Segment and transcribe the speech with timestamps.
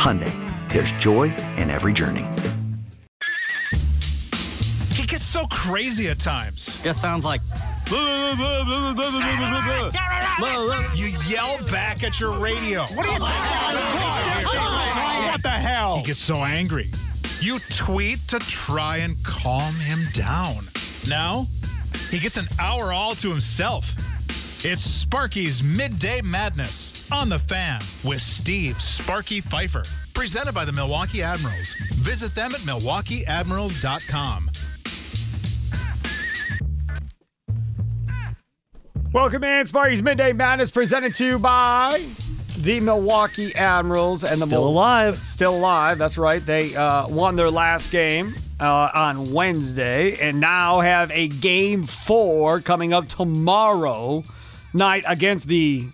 [0.00, 0.32] Hyundai,
[0.72, 1.24] there's joy
[1.58, 2.24] in every journey.
[4.88, 6.80] He gets so crazy at times.
[6.82, 7.42] Just sounds like.
[10.94, 12.80] You yell back at your radio.
[12.94, 15.32] What are you talking about?
[15.32, 15.98] What the hell?
[15.98, 16.90] He gets so angry.
[17.42, 20.68] You tweet to try and calm him down.
[21.08, 21.46] Now,
[22.10, 23.94] he gets an hour all to himself.
[24.62, 29.84] It's Sparky's Midday Madness on the fan with Steve Sparky Pfeiffer.
[30.12, 31.74] Presented by the Milwaukee Admirals.
[31.94, 34.50] Visit them at milwaukeeadmirals.com.
[39.14, 42.04] Welcome in, Sparky's Midday Madness, presented to you by
[42.58, 45.24] the Milwaukee Admirals and the Still Mil- alive.
[45.24, 45.96] Still alive.
[45.96, 46.44] That's right.
[46.44, 52.60] They uh, won their last game uh, on Wednesday, and now have a game four
[52.60, 54.22] coming up tomorrow
[54.72, 55.88] night against the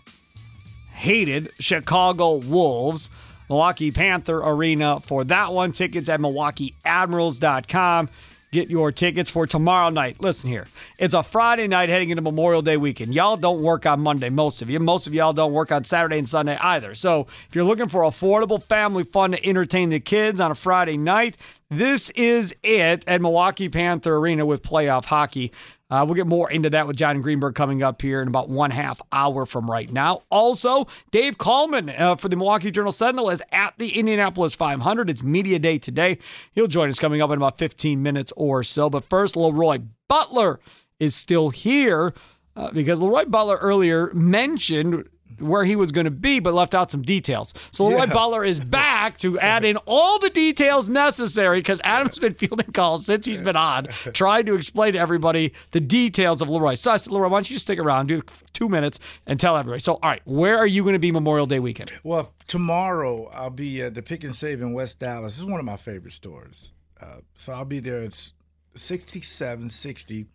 [0.90, 3.10] hated Chicago Wolves.
[3.48, 5.72] Milwaukee Panther Arena for that one.
[5.72, 8.08] Tickets at MilwaukeeAdmirals.com.
[8.52, 10.20] Get your tickets for tomorrow night.
[10.20, 10.66] Listen here.
[10.98, 13.12] It's a Friday night heading into Memorial Day weekend.
[13.12, 14.80] Y'all don't work on Monday, most of you.
[14.80, 16.94] Most of y'all don't work on Saturday and Sunday either.
[16.94, 20.96] So if you're looking for affordable family fun to entertain the kids on a Friday
[20.96, 21.36] night,
[21.70, 25.52] this is it at Milwaukee Panther Arena with playoff hockey.
[25.88, 28.70] Uh, we'll get more into that with John Greenberg coming up here in about one
[28.70, 30.22] half hour from right now.
[30.30, 35.08] Also, Dave Kallmann uh, for the Milwaukee Journal Sentinel is at the Indianapolis 500.
[35.08, 36.18] It's media day today.
[36.52, 38.90] He'll join us coming up in about 15 minutes or so.
[38.90, 40.58] But first, Leroy Butler
[40.98, 42.14] is still here
[42.56, 45.08] uh, because Leroy Butler earlier mentioned
[45.38, 47.54] where he was going to be, but left out some details.
[47.72, 48.12] So Leroy Yeah.
[48.12, 53.06] Butler is back to add in all the details necessary because Adam's been fielding calls
[53.06, 56.74] since he's been on, trying to explain to everybody the details of Leroy.
[56.74, 59.56] So I said, Leroy, why don't you just stick around, do two minutes, and tell
[59.56, 59.80] everybody.
[59.80, 61.90] So, all right, where are you going to be Memorial Day weekend?
[62.04, 65.32] Well, tomorrow I'll be at the Pick and Save in West Allis.
[65.34, 66.72] This is one of my favorite stores.
[67.00, 68.00] Uh, so I'll be there.
[68.02, 68.32] It's
[68.74, 70.26] 6760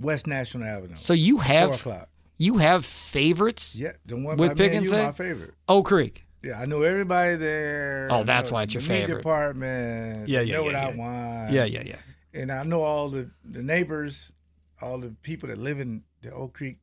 [0.00, 0.94] West National Avenue.
[0.96, 2.08] So you have Four o'clock.
[2.40, 5.54] You have favorites Yeah, the one with by Pick me and and you, my favorite.
[5.68, 6.24] Oak Creek.
[6.42, 8.08] Yeah, I know everybody there.
[8.10, 9.16] Oh, that's know why it's your the meat favorite.
[9.18, 10.26] department.
[10.26, 10.96] Yeah, they yeah, know yeah, what I yeah.
[10.96, 11.52] want.
[11.52, 11.96] Yeah, yeah, yeah.
[12.32, 14.32] And I know all the, the neighbors,
[14.80, 16.78] all the people that live in the Oak Creek,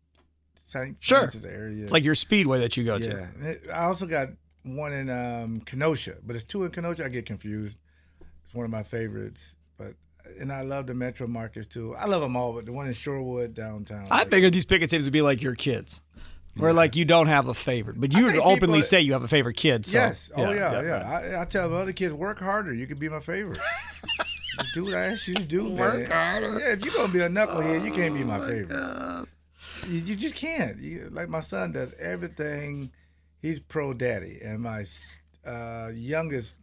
[0.63, 0.95] St.
[0.99, 1.19] Sure.
[1.19, 1.83] Francis area.
[1.83, 3.07] It's like your speedway that you go to.
[3.09, 4.29] Yeah, And it- I also got
[4.63, 7.05] one in um, Kenosha, but it's two in Kenosha.
[7.05, 7.79] I get confused.
[8.45, 9.93] It's one of my favorites, but
[10.39, 11.95] and I love the Metro markets too.
[11.95, 14.07] I love them all, but the one in Shorewood downtown.
[14.09, 16.01] I like- figured these picket saves would be like your kids.
[16.57, 19.21] Where like you don't have a favorite, but you think openly people- say you have
[19.23, 19.85] a favorite kid.
[19.85, 20.31] So, yes.
[20.35, 21.37] Oh yeah, yeah.
[21.37, 22.73] I, I tell the other kids work harder.
[22.73, 23.59] You can be my favorite.
[24.57, 25.69] Just do what I ask you to do.
[25.69, 26.09] Work man.
[26.09, 26.59] harder.
[26.59, 29.27] Yeah, if you're gonna be a knucklehead, you can't be my favorite.
[29.87, 30.77] You, you just can't.
[30.77, 32.89] You, like my son does everything.
[33.39, 34.83] He's pro daddy, and my
[35.45, 36.55] uh, youngest,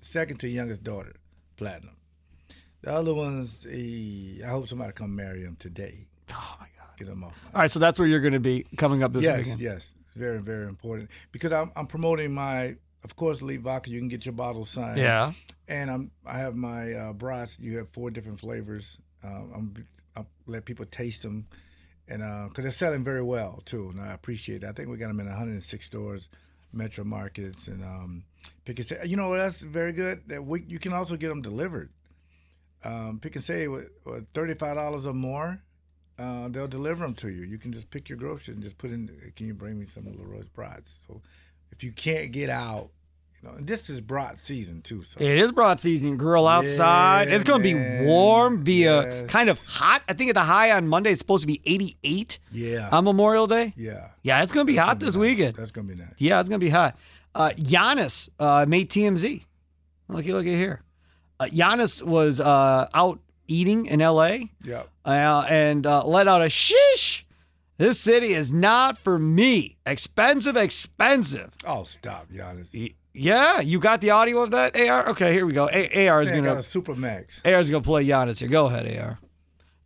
[0.00, 1.14] second to youngest daughter,
[1.56, 1.96] platinum.
[2.82, 6.06] The other ones, he, I hope somebody come marry him today.
[6.30, 6.98] Oh my god.
[6.98, 7.38] Get him off.
[7.54, 9.60] All right, so that's where you're going to be coming up this yes, weekend.
[9.60, 13.90] yes, it's very, very important because I'm, I'm promoting my, of course, Elite Vodka.
[13.90, 14.98] You can get your bottle signed.
[14.98, 15.32] Yeah.
[15.68, 17.58] and I'm I have my uh, brats.
[17.58, 18.98] You have four different flavors.
[19.24, 19.86] Um, I'm
[20.16, 21.46] I'll let people taste them,
[22.08, 24.66] and because they're selling very well too, and I appreciate it.
[24.66, 26.28] I think we got them in 106 stores,
[26.72, 28.24] Metro Markets, and um,
[28.64, 28.80] pick.
[29.06, 29.38] You know what?
[29.38, 30.22] That's very good.
[30.26, 31.90] That we you can also get them delivered.
[32.84, 35.60] Um, pick and say with, with thirty-five dollars or more,
[36.18, 37.42] uh, they'll deliver them to you.
[37.44, 39.08] You can just pick your groceries and just put in.
[39.36, 40.96] Can you bring me some of Leroy's brats?
[41.06, 41.20] So
[41.72, 42.90] if you can't get out,
[43.40, 45.02] you know, and this is brat season too.
[45.04, 46.16] So It is broad season.
[46.16, 47.28] Grill outside.
[47.28, 49.30] Yeah, it's going to be warm, be a Yes.
[49.30, 50.02] kind of hot.
[50.08, 53.46] I think at the high on Monday it's supposed to be 88 yeah, on Memorial
[53.48, 53.72] Day.
[53.76, 55.20] yeah, Yeah, it's going to be hot this Nice.
[55.20, 55.56] weekend.
[55.56, 56.14] That's gonna be nice.
[56.18, 56.96] Yeah, it's going to be hot.
[57.34, 59.42] Uh, Giannis uh, made TMZ.
[60.08, 60.82] Looky, looky here.
[61.42, 63.18] Uh, Giannis was uh, out
[63.48, 64.48] eating in L.A.
[64.64, 67.26] Yeah, uh, and uh, let out a shish.
[67.78, 69.76] This city is not for me.
[69.84, 71.50] Expensive, expensive.
[71.66, 72.68] oh stop, Giannis.
[72.72, 75.08] Y- Yeah, you got the audio of that, AR?
[75.10, 75.68] Okay, here we go.
[75.72, 77.42] A- AR is going got a to super max.
[77.44, 78.48] AR is going to play Giannis here.
[78.48, 79.18] Go ahead, AR.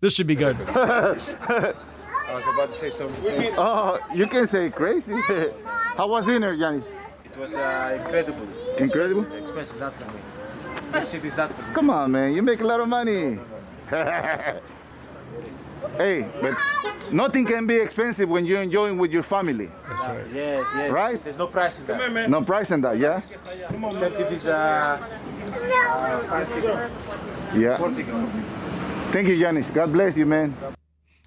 [0.01, 0.57] This should be good.
[0.69, 3.25] I was about to say something.
[3.57, 5.15] Oh, you can say crazy.
[5.97, 6.87] How was dinner, Giannis?
[7.25, 8.47] It was uh, incredible.
[8.79, 9.23] Incredible?
[9.23, 10.21] Expensive, expensive, not for me.
[10.93, 11.75] This city is not for me.
[11.75, 12.35] Come on, man.
[12.35, 13.39] You make a lot of money.
[15.97, 16.57] hey, but
[17.13, 19.71] nothing can be expensive when you're enjoying with your family.
[19.89, 20.27] That's right.
[20.33, 20.91] Yes, yes.
[20.91, 21.23] Right?
[21.23, 22.31] There's no price in that.
[22.31, 23.19] No price in that, yeah?
[23.19, 24.99] Except if it's uh,
[27.55, 27.77] Yeah.
[29.13, 29.73] Thank you, Giannis.
[29.73, 30.55] God bless you, man.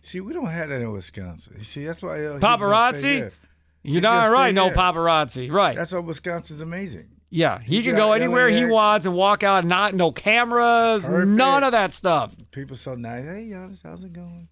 [0.02, 1.64] See, we don't have that in Wisconsin.
[1.64, 3.04] See, that's why uh, he's stay Paparazzi?
[3.16, 3.34] here.
[3.84, 4.50] You're He's not right.
[4.50, 5.52] stay No paparazzi.
[5.52, 5.76] Right.
[5.76, 7.08] That's why Wisconsin's amazing.
[7.30, 9.66] Yeah, he, He can go anywhere he wants and walk out.
[9.66, 11.04] Not no cameras.
[11.04, 11.30] Perfect.
[11.30, 12.34] None of that stuff.
[12.52, 13.26] People so nice.
[13.26, 14.48] Hey, Giannis, how's it going?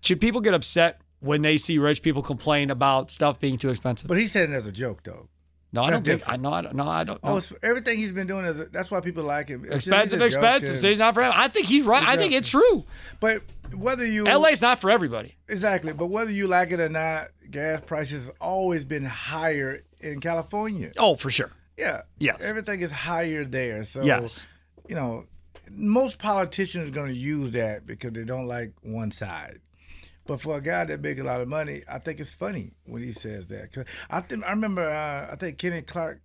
[0.00, 4.08] Should people get upset when they see rich people complain about stuff being too expensive?
[4.08, 5.28] But he said it as a joke, though.
[5.72, 6.22] no, I don't think.
[6.26, 6.74] I no, I don't.
[6.74, 7.20] No, I don't.
[7.22, 7.36] Oh, no.
[7.36, 9.64] it's, everything he's been doing is a, that's why people like him.
[9.64, 10.70] It's expensive, he's expensive.
[10.70, 11.32] and- City's not for him.
[11.34, 12.02] I think he's right.
[12.02, 12.84] I think it's true.
[13.20, 13.42] But
[13.76, 15.34] whether you LA's not for everybody.
[15.48, 20.90] exactly, but whether you like it or not, gas prices always been higher in California.
[20.98, 21.50] Oh, for sure.
[21.82, 22.02] Yeah.
[22.18, 22.42] Yes.
[22.42, 23.84] Everything is higher there.
[23.84, 24.44] So Yes.
[24.88, 25.24] you know,
[25.70, 29.58] most politicians are going to use that because they don't like one side.
[30.26, 33.02] But for a guy that make a lot of money, I think it's funny when
[33.02, 33.72] he says that.
[33.72, 34.88] 'Cause I think I remember.
[34.88, 36.20] Uh, I think Kenny Clark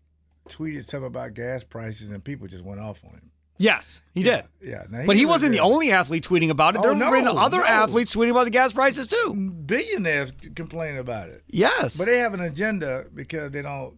[0.49, 3.31] tweeted something about gas prices, and people just went off on him.
[3.59, 4.43] Yes, he did.
[4.61, 6.79] Yeah, now But he was wasn't the only athlete tweeting about it.
[6.79, 6.93] Oh, There
[7.23, 7.63] no, other no.
[7.65, 9.33] athletes tweeting about the gas prices too.
[9.65, 11.41] billionaires complain about it.
[11.47, 11.97] Yes.
[11.97, 13.97] But they have an agenda because they don't.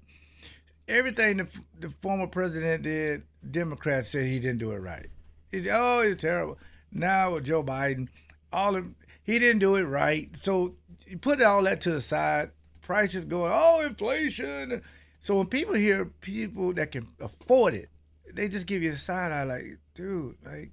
[0.90, 1.48] Everything the,
[1.80, 5.08] the former president did, Democrats said he didn't do it right.
[5.52, 6.58] It- oh, it's terrible.
[6.92, 8.08] Now with Joe Biden,
[8.52, 8.88] all of
[9.24, 10.36] he didn't do it right.
[10.36, 10.76] So
[11.06, 12.52] you put all that to the side.
[12.82, 14.82] Prices going, oh, inflation.
[15.20, 17.90] So when people hear people that can afford it,
[18.34, 20.72] they just give you a side eye, like, dude, like.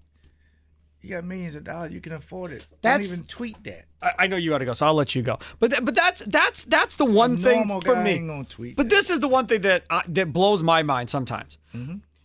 [1.06, 1.93] You got millions of dollars.
[1.93, 2.67] You can afford it.
[2.82, 3.85] That's- Don't even tweet that.
[4.03, 5.38] I, I know you got to go, so I'll let you go.
[5.58, 8.11] But th- but that's that's that's the one A thing for guy me.
[8.12, 8.94] ain't gonna tweet but that.
[8.94, 11.58] this is the one thing that uh, that blows my mind sometimes.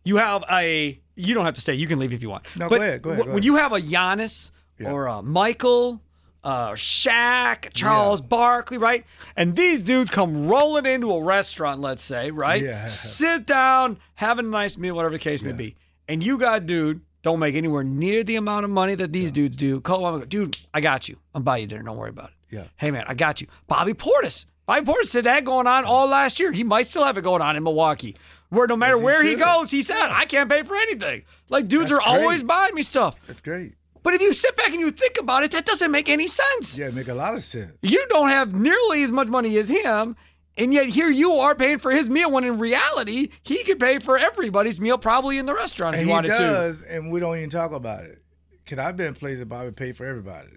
[0.04, 1.76] You have a you don't have to stay.
[1.76, 2.44] You can leave if you want.
[2.58, 3.46] No, but go ahead, go ahead, go When ahead.
[3.46, 4.52] you have a Giannis
[4.86, 6.02] or a Michael.
[6.44, 9.06] Uh, Shaq, Charles Barkley, right?
[9.36, 12.60] And these dudes come rolling into a restaurant, let's say, right?
[12.64, 12.88] Yeah.
[12.88, 15.76] Sit down, having a nice meal, whatever the case may be.
[16.08, 19.56] And you got dude, don't make anywhere near the amount of money that these dudes
[19.56, 19.80] do.
[19.82, 21.18] Call him, go, dude, I got you.
[21.34, 21.84] I'm buying you dinner.
[21.84, 22.36] Don't worry about it.
[22.56, 22.66] Yeah.
[22.78, 23.48] Hey man, I got you.
[23.68, 24.46] Bobby Portis.
[24.66, 26.52] Bobby Portis had that going on all last year.
[26.52, 28.16] He might still have it going on in Milwaukee.
[28.50, 31.24] Where no matter where he goes, he said, I can't pay for anything.
[31.50, 33.16] Like dudes That's are always buying me stuff.
[33.28, 33.76] That's great.
[34.04, 36.78] But if you sit back and you think about it, that doesn't make any sense.
[36.78, 37.72] Yeah, it make a lot of sense.
[37.82, 40.16] You don't have nearly as much money as him.
[40.58, 44.00] And yet here you are paying for his meal when in reality, he could pay
[44.00, 46.34] for everybody's meal probably in the restaurant if And he he wanted to.
[46.34, 48.22] He does, and we don't even talk about it.
[48.66, 50.50] Cause I've been in places Bobby paid for everybody.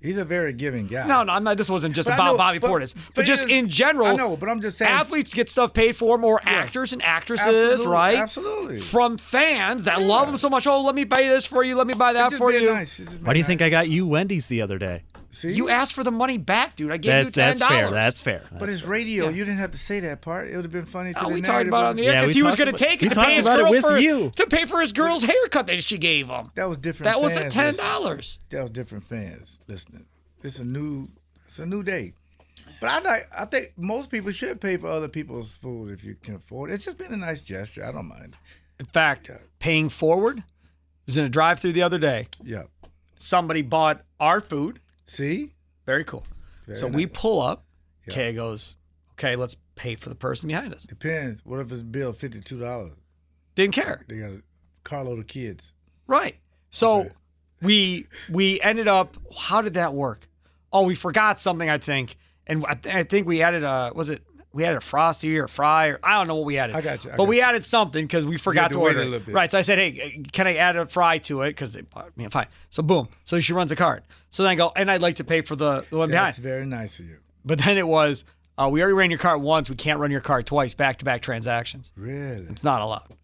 [0.00, 1.06] He's a very giving guy.
[1.06, 1.56] No, no, I'm not.
[1.56, 4.08] This wasn't just But about know- Bobby but Portis, but just fans- in general.
[4.08, 4.90] I know, but I'm just saying.
[4.92, 8.16] athletes get stuff paid for more actors and actresses, Absolutely, right?
[8.18, 8.76] absolutely.
[8.76, 10.66] From fans that love them so much.
[10.66, 11.76] Oh, let me buy this for you.
[11.76, 12.72] Let me buy It's that just for being you.
[12.72, 13.00] nice.
[13.00, 15.02] It's just Why do you being think I got you Wendy's the other day?
[15.36, 15.52] See?
[15.52, 16.90] You asked for the money back, dude.
[16.90, 17.78] I gave you That's ten that's dollars.
[17.78, 17.90] fair.
[17.90, 18.42] That's fair.
[18.52, 18.90] But That's it's fair.
[18.90, 19.28] radio.
[19.28, 20.48] You didn't have to say that part.
[20.48, 21.12] It would have been funny.
[21.12, 22.52] To Oh, we talked about it on the the- air Yeah, because we he was
[22.52, 24.30] talked going to about- take it to pay his girl with for you.
[24.36, 26.52] to pay for his girl's haircut that she gave him.
[26.54, 27.04] That was different.
[27.12, 28.38] That was at fans ten dollars.
[28.48, 30.06] That was different fans listening.
[30.40, 31.08] This is a new.
[31.46, 32.14] It's a new day.
[32.80, 33.22] But I like.
[33.36, 36.74] I think most people should pay for other people's food if you can afford it.
[36.74, 37.84] It's just been a nice gesture.
[37.84, 38.36] I don't mind.
[38.80, 40.42] In fact, paying forward
[41.04, 42.28] was in a drive-through the other day.
[42.42, 42.62] Yeah.
[43.18, 44.80] Somebody bought our food.
[45.06, 45.52] See.
[45.86, 46.24] Very cool.
[46.66, 47.64] Very so we pull up.
[48.06, 48.14] Yeah.
[48.14, 48.74] Kay goes,
[49.12, 50.84] okay, let's pay for the person behind us.
[50.84, 51.40] Depends.
[51.44, 52.92] What if it's bill fifty two dollars?
[53.54, 54.04] Didn't care.
[54.08, 54.42] They got a
[54.84, 55.72] carload of kids.
[56.06, 56.36] Right.
[56.70, 57.10] So Okay.
[57.62, 59.16] we we ended up.
[59.36, 60.28] How did that work?
[60.72, 61.70] Oh, we forgot something.
[61.70, 63.92] I think, and I, th- I think we added a.
[63.94, 64.22] Was it
[64.56, 66.74] we added a frosty or a fry or I don't know what we added.
[66.74, 67.42] I got you, I but got we you.
[67.42, 69.04] added something because we forgot had to to order a it.
[69.04, 69.34] little bit.
[69.34, 69.50] Right.
[69.50, 71.50] So I said, hey, can I add a fry to it?
[71.50, 71.76] Because
[72.16, 72.46] yeah, fine.
[72.70, 73.08] So boom.
[73.24, 74.02] So she runs a card.
[74.30, 76.64] So then I go, and I'd like to pay for the, the one That's very
[76.64, 77.18] nice of you.
[77.44, 78.24] But then it was,
[78.58, 79.68] uh, we already ran your card once.
[79.68, 81.92] We can't run your card twice, back to back transactions.
[81.94, 82.46] Really?
[82.48, 83.14] It's not allowed.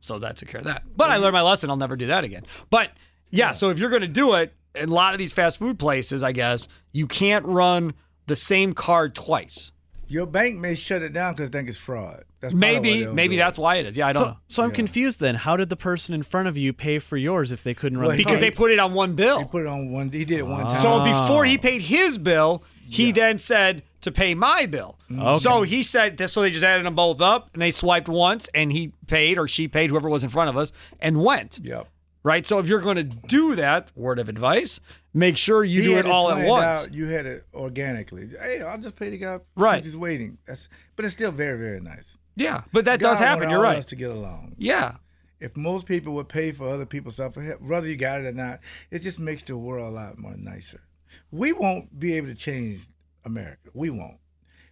[0.00, 0.84] So that took care of that.
[0.96, 1.68] But I learned my lesson.
[1.68, 2.44] I'll never do that again.
[2.70, 2.92] But
[3.30, 5.78] yeah, so if you're going to do it, in a lot of these fast food
[5.78, 7.94] places, I guess, you can't run
[8.26, 9.72] the same card twice.
[10.08, 12.24] Your bank may shut it down because they think it's fraud.
[12.40, 13.44] That's probably Maybe, maybe do it.
[13.44, 13.96] that's why it is.
[13.96, 14.36] Yeah, I don't So, know.
[14.46, 15.34] so I'm confused then.
[15.34, 18.08] How did the person in front of you pay for yours if they couldn't run
[18.08, 19.44] Well, Because they put it on one He bill.
[19.44, 20.10] put it on one.
[20.10, 20.76] He did it one time.
[20.76, 21.60] So before he oh.
[21.60, 24.98] paid his bill, he then said to pay my bill.
[25.10, 25.22] Mm.
[25.22, 25.38] Okay.
[25.40, 26.32] So he said this.
[26.32, 29.48] So they just added them both up, and they swiped once, and he paid or
[29.48, 31.58] she paid, whoever was in front of us, and went.
[31.62, 31.88] Yep.
[32.28, 32.44] Right.
[32.46, 34.80] So if you're going to do that, word of advice,
[35.14, 36.62] make sure you He do it all at once.
[36.62, 38.28] out, You had it organically.
[38.38, 39.38] Hey, I'll just pay the guy.
[39.56, 39.82] Right.
[39.82, 40.36] He's waiting.
[40.46, 42.18] That's, but it's still very, very nice.
[42.36, 43.48] Yeah, but that God does happen.
[43.48, 43.78] You're right.
[43.78, 44.56] Us to get along.
[44.58, 44.96] Yeah.
[45.40, 48.60] If most people would pay for other people's stuff, whether you got it or not,
[48.90, 50.82] it just makes the world a lot more nicer.
[51.30, 52.88] We won't be able to change
[53.24, 53.70] America.
[53.72, 54.18] We won't.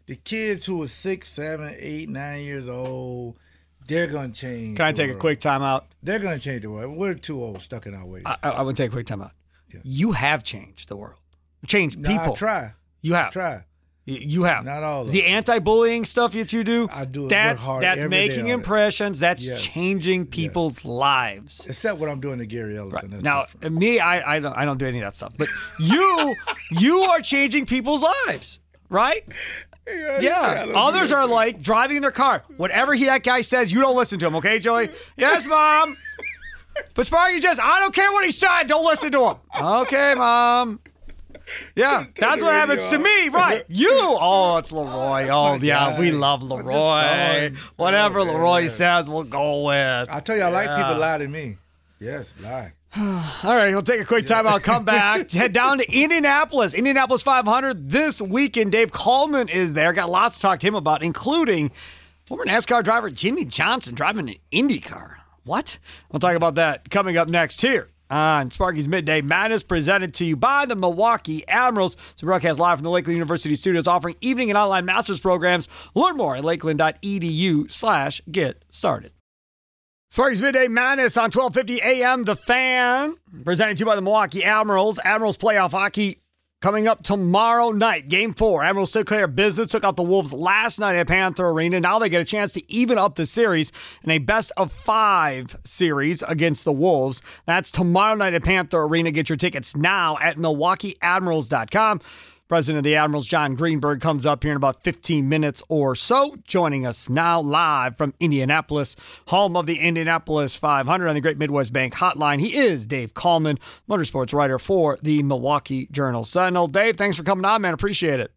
[0.05, 3.39] The kids who are six, seven, eight, nine years old,
[3.87, 4.77] they're gonna change.
[4.77, 5.85] Can I take a quick timeout?
[6.03, 6.97] They're gonna change the world.
[6.97, 8.23] We're too old, stuck in our ways.
[8.27, 9.33] I, I, I would take a quick time out.
[9.83, 11.19] You have changed the world.
[11.67, 12.33] Changed No, people.
[12.33, 12.73] I try.
[13.03, 13.33] You have.
[13.33, 13.65] Try.
[14.09, 14.65] You have.
[14.65, 16.89] Not all of the anti-bullying stuff that you do.
[16.93, 19.19] I do That's that's making on impressions.
[19.19, 19.61] That's Yes.
[19.63, 21.67] changing people's lives.
[21.67, 23.11] Except what I'm doing to Gary Ellison.
[23.11, 23.77] That's Now, different.
[23.77, 25.33] me, I, I don't, I don't do any of that stuff.
[25.37, 25.49] But
[25.81, 26.37] you,
[26.71, 29.25] you are changing people's lives, right?
[29.87, 30.67] Yeah.
[30.75, 32.43] Others are like driving in their car.
[32.57, 34.37] Whatever he, that guy says, you don't listen to him.
[34.37, 34.89] Okay, Joey?
[35.17, 35.97] Yes, mom.
[36.95, 38.65] But Sparky just, I don't care what he said.
[38.65, 39.37] Don't listen to him.
[39.61, 40.81] Okay, mom.
[41.77, 43.65] Yeah, that's what happens to me, right?
[43.69, 45.29] You, oh, it's Leroy.
[45.29, 47.53] Oh, yeah, we love Leroy.
[47.77, 50.09] Whatever Oh, Leroy says, we'll go with.
[50.11, 51.57] I tell you, I like people lie to me.
[52.01, 52.73] Yes, lie.
[52.99, 54.47] All right, we'll take a quick time.
[54.47, 55.31] I'll come back.
[55.31, 56.75] Head down to Indianapolis.
[56.75, 58.73] Indianapolis 500 this weekend.
[58.73, 59.93] Dave Kallmann is there.
[59.93, 61.71] Got lots to talk to him about, including
[62.25, 65.19] former NASCAR driver Jimmie Johnson driving an Indy car.
[65.45, 65.79] What?
[66.11, 70.37] We'll talk about that coming up next here on Sparky's Midday Madness, presented to you
[70.37, 71.97] by the Milwaukee Admirals.
[72.15, 75.69] So broadcast live from the Lakeland University studios, offering evening and online master's programs.
[75.95, 79.13] Learn more at lakeland.edu slash get started.
[80.09, 82.23] Sparky's Midday Madness on 1250 AM.
[82.23, 85.01] The Fan, presented to you by the Milwaukee Admirals.
[85.03, 86.23] Admirals playoff hockey
[86.63, 88.09] coming up tomorrow night.
[88.09, 88.63] Game four.
[88.63, 91.81] Admirals took care of business, took out the Wolves last night at Panther Arena.
[91.81, 93.73] Now they get a chance to even up the series
[94.05, 97.21] in a best of five series against the Wolves.
[97.45, 99.11] That's tomorrow night at Panther Arena.
[99.11, 102.01] Get your tickets now at MilwaukeeAdmirals.com.
[102.49, 106.37] President of the Admirals, John Greenberg, comes up here in about 15 minutes or so,
[106.45, 108.95] joining us now live from Indianapolis,
[109.27, 112.41] home of the Indianapolis 500 on the Great Midwest Bank Hotline.
[112.41, 113.59] He is Dave Kallmann,
[113.91, 116.69] motorsports writer for the Milwaukee Journal Sentinel.
[116.69, 117.75] Dave, thanks for coming on, man.
[117.75, 118.31] Appreciate it.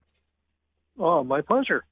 [0.98, 1.86] Oh, my pleasure.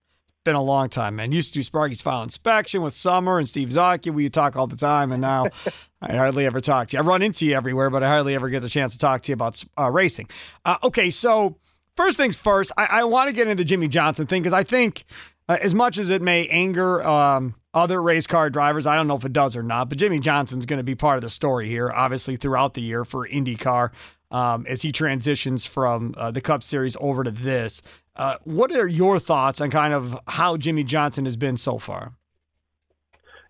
[0.43, 1.31] Been a long time, man.
[1.31, 4.11] Used to do Sparky's File Inspection with Summer and Steve Zocchi.
[4.11, 5.47] We talk all the time, and now
[6.01, 7.03] I hardly ever talk to you.
[7.03, 9.31] I run into you everywhere, but I hardly ever get the chance to talk to
[9.31, 10.29] you about uh, racing.
[10.65, 11.57] Uh, okay, so
[11.97, 14.63] first things first, I, I want to get into the Jimmie Johnson thing because I
[14.63, 15.03] think,
[15.49, 19.15] uh, as much as it may anger um, other race car drivers, I don't know
[19.15, 21.67] if it does or not, but Jimmie Johnson's going to be part of the story
[21.67, 23.91] here, obviously, throughout the year for IndyCar
[24.31, 27.81] um, as he transitions from uh, the Cup Series over to this.
[28.15, 32.13] Uh, what are your thoughts on kind of how Jimmie Johnson has been so far?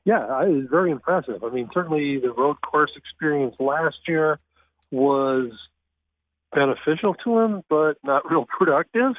[0.03, 1.43] Yeah, it was very impressive.
[1.43, 4.39] I mean, certainly the road course experience last year
[4.91, 5.51] was
[6.53, 9.13] beneficial to him, but not real productive.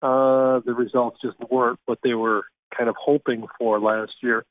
[0.00, 2.44] Uh, the results just weren't what they were
[2.76, 4.44] kind of hoping for last year.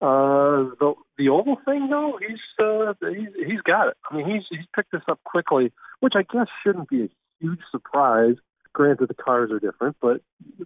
[0.00, 3.96] Uh, the the oval thing, though, he's uh, he's he's got it.
[4.10, 7.08] I mean, he's he's picked this up quickly, which I guess shouldn't be a
[7.40, 8.36] huge surprise.
[8.72, 10.20] Granted, the cars are different, but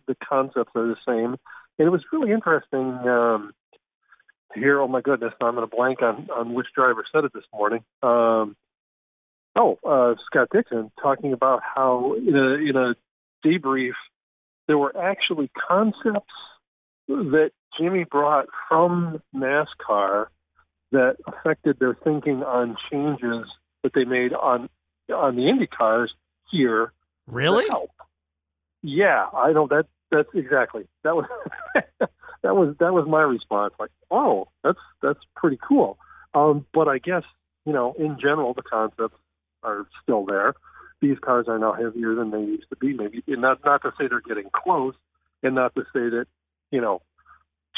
[0.06, 1.36] the concepts are the same.
[1.78, 3.52] And it was really interesting um,
[4.54, 4.80] to hear.
[4.80, 7.84] Oh my goodness, I'm going to blank on on which driver said it this morning.
[8.02, 8.56] Um,
[9.58, 12.94] oh, uh, Scott Dixon talking about how in a in a
[13.46, 13.92] debrief
[14.66, 16.32] there were actually concepts
[17.08, 20.26] that Jimmy brought from NASCAR
[20.92, 23.46] that affected their thinking on changes
[23.82, 24.68] that they made on
[25.12, 26.12] on the Indy cars
[26.50, 26.92] here.
[27.26, 27.66] Really?
[28.82, 29.86] Yeah, I know that.
[30.10, 31.26] That's exactly that was
[32.42, 33.74] that was that was my response.
[33.78, 35.98] Like, oh, that's that's pretty cool.
[36.32, 37.24] Um, but I guess
[37.66, 39.18] you know, in general, the concepts
[39.62, 40.54] are still there.
[41.00, 42.92] These cars are now heavier than they used to be.
[42.92, 44.94] Maybe and not not to say they're getting close,
[45.42, 46.26] and not to say that
[46.70, 47.02] you know,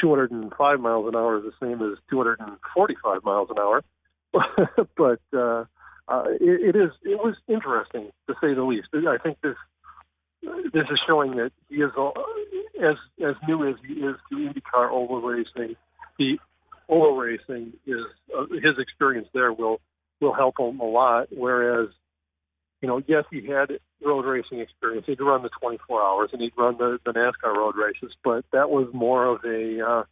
[0.01, 3.85] 205 miles an hour is the same as 245 miles an hour.
[4.97, 5.65] but uh,
[6.09, 8.89] uh, it, it is it was interesting to say the least.
[8.95, 9.57] I think this
[10.73, 11.91] this is showing that he is
[12.81, 15.75] as as new as he is to IndyCar oval racing.
[16.19, 16.39] The
[16.89, 18.05] oval racing is
[18.37, 19.81] uh, his experience there will
[20.21, 21.29] will help him a lot.
[21.31, 21.89] Whereas,
[22.81, 25.07] you know, yes, he had road racing experience.
[25.07, 28.71] He'd run the 24 hours and he'd run the, the NASCAR road races, but that
[28.71, 30.03] was more of a uh,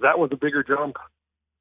[0.00, 0.96] that was a bigger jump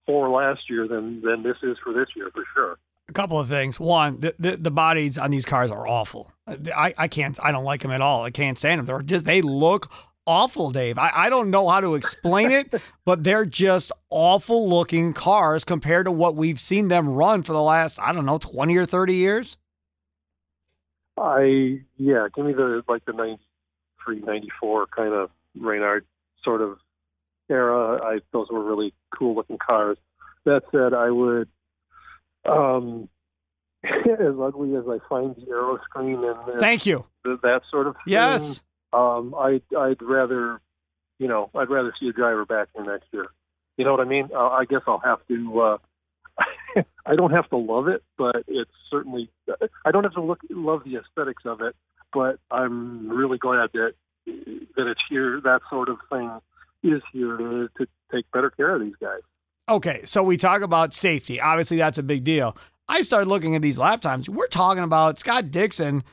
[0.06, 2.78] for last year than than this is for this year for sure.
[3.10, 3.78] A couple of things.
[3.80, 6.32] One, the, the, the bodies on these cars are awful.
[6.48, 7.38] I, I can't.
[7.44, 8.24] I don't like them at all.
[8.24, 8.86] I can't stand them.
[8.86, 9.92] They're just they look
[10.25, 10.98] awful, Dave.
[10.98, 12.74] I, I don't know how to explain it,
[13.06, 17.62] but they're just awful looking cars compared to what we've seen them run for the
[17.62, 19.58] last I don't know twenty or thirty years.
[21.18, 26.06] I yeah, give me the like the 93, 94 kind of Reynard
[26.44, 26.78] sort of
[27.50, 28.01] era.
[28.04, 29.98] I those were really cool looking cars.
[30.46, 31.50] That said, I would
[32.46, 33.10] um
[33.84, 37.06] as ugly as I find the aero screen and, and Thank you.
[37.25, 38.62] th- that sort of thing, Yes.
[38.94, 40.62] Um I I'd rather
[41.20, 43.28] you know, I'd rather see a driver back here next year.
[43.78, 44.30] You know what I mean?
[44.34, 45.78] Uh, I guess I'll have to uh
[47.06, 49.30] I don't have to love it, but it's certainly
[49.86, 51.76] I don't have to look love the aesthetics of it,
[52.14, 53.94] but I'm really glad that
[54.26, 55.42] that it's here.
[55.44, 56.32] That sort of thing
[56.84, 59.22] is here to, to take better care of these guys.
[59.70, 61.40] Okay, so we talk about safety.
[61.40, 62.58] Obviously, that's a big deal.
[62.88, 64.28] I started looking at these lap times.
[64.28, 66.04] We're talking about Scott Dixon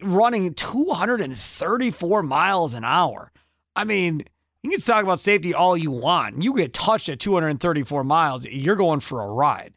[0.00, 3.32] running 234 miles an hour.
[3.76, 4.24] I mean,
[4.62, 6.42] you can talk about safety all you want.
[6.42, 9.74] You get touched at 234 miles, you're going for a ride.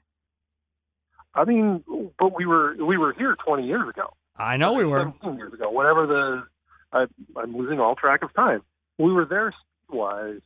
[1.33, 1.83] I mean,
[2.17, 4.13] but we were we were here 20 years ago.
[4.35, 5.13] I know we were.
[5.21, 5.69] 17 years ago.
[5.69, 6.43] Whatever the
[6.91, 8.61] I, I'm losing all track of time.
[8.97, 9.53] We were there
[9.89, 10.41] wise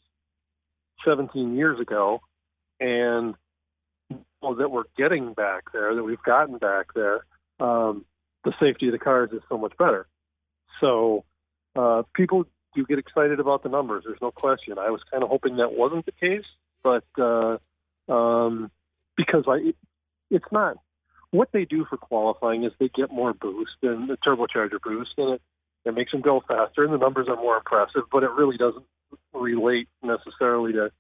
[1.06, 2.22] 17 years ago,
[2.80, 3.36] and
[4.42, 7.26] well, that we're getting back there, that we've gotten back there,
[7.60, 8.06] um,
[8.44, 10.08] the safety of the cars is so much better.
[10.80, 11.24] So
[11.76, 14.04] uh, people do get excited about the numbers.
[14.06, 14.78] There's no question.
[14.78, 16.46] I was kind of hoping that wasn't the case,
[16.84, 17.58] but uh,
[18.12, 18.72] um,
[19.16, 19.76] because I, it,
[20.30, 20.78] it's not.
[21.32, 25.36] What they do for qualifying is they get more boost and the turbocharger boost, and
[25.36, 25.42] it,
[25.86, 28.04] it makes them go faster, and the numbers are more impressive.
[28.12, 28.86] But it really doesn't
[29.34, 30.92] relate necessarily to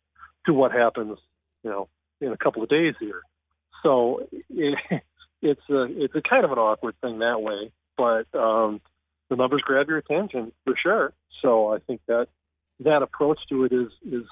[0.45, 1.19] to what happens,
[1.63, 1.87] you know,
[2.19, 3.21] in a couple of days here.
[3.83, 4.77] So it,
[5.41, 8.81] it's a it's a kind of an awkward thing that way, but um,
[9.29, 11.13] the numbers grab your attention for sure.
[11.41, 12.27] So I think that
[12.81, 14.25] that approach to it is is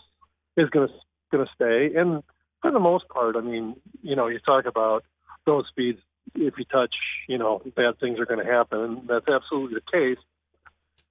[0.58, 0.93] is going to
[1.32, 1.98] going to stay.
[2.00, 2.24] And
[2.62, 5.04] for the most part, I mean, you know, you talk about
[5.45, 6.00] those speeds.
[6.36, 6.93] If you touch,
[7.28, 10.24] you know, bad things are going to happen, and that's absolutely the case.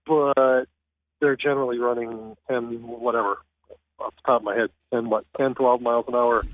[0.06, 0.66] But
[1.20, 3.38] they're generally running ten whatever
[3.98, 6.44] off the top of my head, 10, what, 10, 12 miles an hour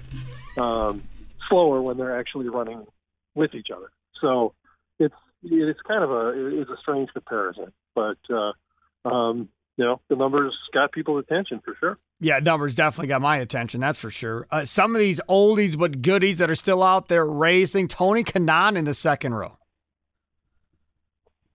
[0.57, 1.03] um,
[1.49, 2.87] slower when they're actually running
[3.35, 3.91] with each other.
[4.21, 4.55] So
[4.99, 8.53] it's it's kind of a it's a strange comparison, but uh,
[9.09, 11.99] um, you know the numbers got people's attention for sure.
[12.21, 13.81] Yeah, numbers definitely got my attention.
[13.81, 14.47] That's for sure.
[14.51, 17.89] Uh, some of these oldies but goodies that are still out there racing.
[17.89, 19.59] Tony Kanaan in the second row.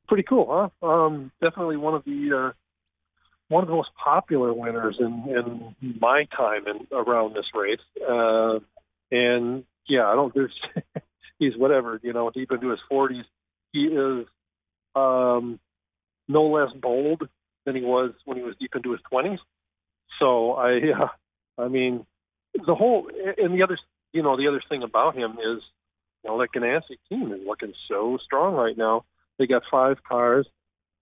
[0.08, 0.88] Pretty cool, huh?
[0.88, 2.54] Um, definitely one of the uh,
[3.50, 7.80] one of the most popular winners in, in my time in, around this race.
[8.08, 8.60] Uh,
[9.12, 10.34] and yeah, I don't.
[10.34, 10.54] There's
[11.40, 13.24] he's whatever you know, deep into his 40s.
[13.72, 14.26] He is
[14.96, 15.60] um,
[16.28, 17.28] no less bold
[17.66, 19.40] than he was when he was deep into his 20s.
[20.20, 22.06] So I, uh, I mean,
[22.54, 23.78] the whole and the other,
[24.14, 25.64] you know, the other thing about him is,
[26.24, 29.06] you know, that Ganassi team is looking so strong right now.
[29.38, 30.48] They got five cars,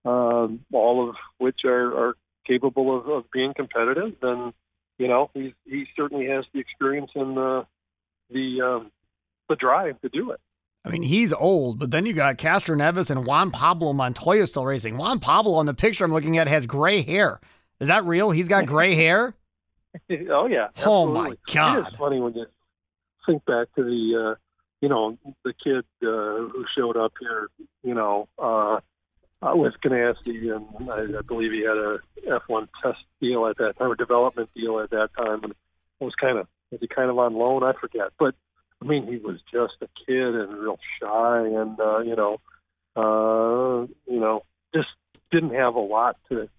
[0.05, 4.15] um, all of which are, are capable of, of being competitive.
[4.21, 4.53] And
[4.99, 7.65] you know, he he certainly has the experience and the
[8.29, 8.91] the um,
[9.49, 10.39] the drive to do it.
[10.85, 14.97] I mean, he's old, but then you got Castroneves and Juan Pablo Montoya still racing.
[14.97, 17.41] Juan Pablo on the picture I'm looking at has gray hair.
[17.79, 18.31] Is that real?
[18.31, 19.35] He's got gray hair?
[20.29, 20.67] oh yeah.
[20.85, 21.33] Oh my.
[21.53, 21.79] God.
[21.79, 22.45] It is funny when you
[23.25, 24.35] think back to the uh,
[24.81, 27.49] you know the kid uh, who showed up here,
[27.83, 28.79] you know, uh,
[29.41, 33.77] uh, with Ganassi, and I, I believe he had a F1 test deal at that
[33.77, 37.09] time, or development deal at that time, and it was kind of was he kind
[37.09, 37.63] of on loan?
[37.63, 38.35] I forget, but
[38.81, 42.37] I mean he was just a kid and real shy, and uh, you know,
[42.95, 44.89] uh, you know, just
[45.31, 46.49] didn't have a lot to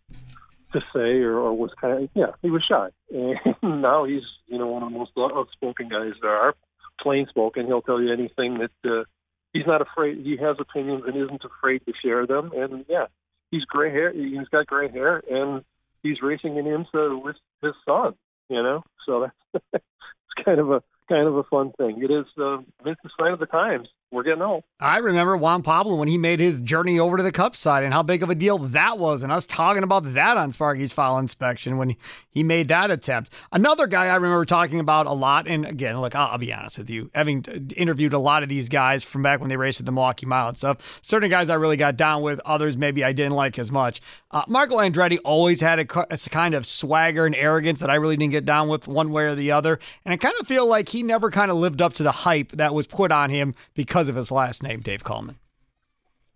[0.73, 4.59] to say, or, or was kind of yeah, he was shy, and now he's you
[4.59, 6.55] know one of the most outspoken guys there are,
[7.01, 7.67] plain spoken.
[7.67, 8.91] He'll tell you anything that.
[8.91, 9.05] Uh,
[9.53, 10.19] he's not afraid.
[10.25, 12.53] He has opinions and isn't afraid to share them.
[12.55, 13.07] And yeah,
[13.51, 14.13] he's gray hair.
[14.13, 15.65] He's got gray hair, and
[16.03, 18.15] he's racing in IMSA with his son.
[18.49, 22.03] You know, so that's it's kind of a kind of a fun thing.
[22.03, 22.27] It is.
[22.39, 23.89] Uh, it's the sign of the times.
[24.11, 24.65] We're getting old.
[24.81, 27.93] I remember Juan Pablo when he made his journey over to the Cup side and
[27.93, 31.19] how big of a deal that was, and us talking about that on Sparky's File
[31.19, 31.95] Inspection when
[32.31, 33.31] he made that attempt.
[33.53, 36.79] Another guy I remember talking about a lot, and again, look, I'll, I'll be honest
[36.79, 37.45] with you, having
[37.77, 40.49] interviewed a lot of these guys from back when they raced at the Milwaukee Mile
[40.49, 43.71] and stuff, certain guys I really got down with, others maybe I didn't like as
[43.71, 44.01] much.
[44.31, 48.17] Uh, Marco Andretti always had a, a kind of swagger and arrogance that I really
[48.17, 50.89] didn't get down with one way or the other, and I kind of feel like
[50.89, 53.98] he never kind of lived up to the hype that was put on him because
[54.07, 55.37] of his last name, Dave Kallmann.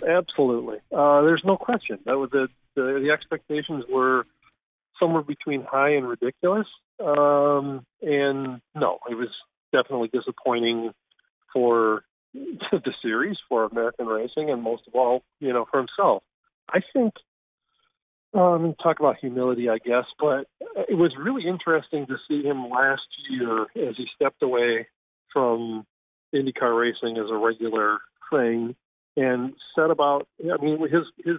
[0.07, 2.01] Absolutely, uh, there's no question.
[2.07, 4.27] That was the, the the expectations were
[4.99, 6.67] somewhere between high and ridiculous.
[6.99, 9.29] Um, and no, it was
[9.73, 10.93] definitely disappointing
[11.53, 12.03] for
[12.35, 16.23] the series, for American racing, and most of all, you know, for himself.
[16.69, 17.15] I think
[18.35, 20.47] um, talk about humility, I guess, but
[20.89, 24.89] it was really interesting to see him last year as he stepped away
[25.33, 25.85] from
[26.35, 27.99] IndyCar racing as a regular
[28.31, 28.75] thing
[29.17, 30.27] and set about.
[30.41, 31.39] I mean, his his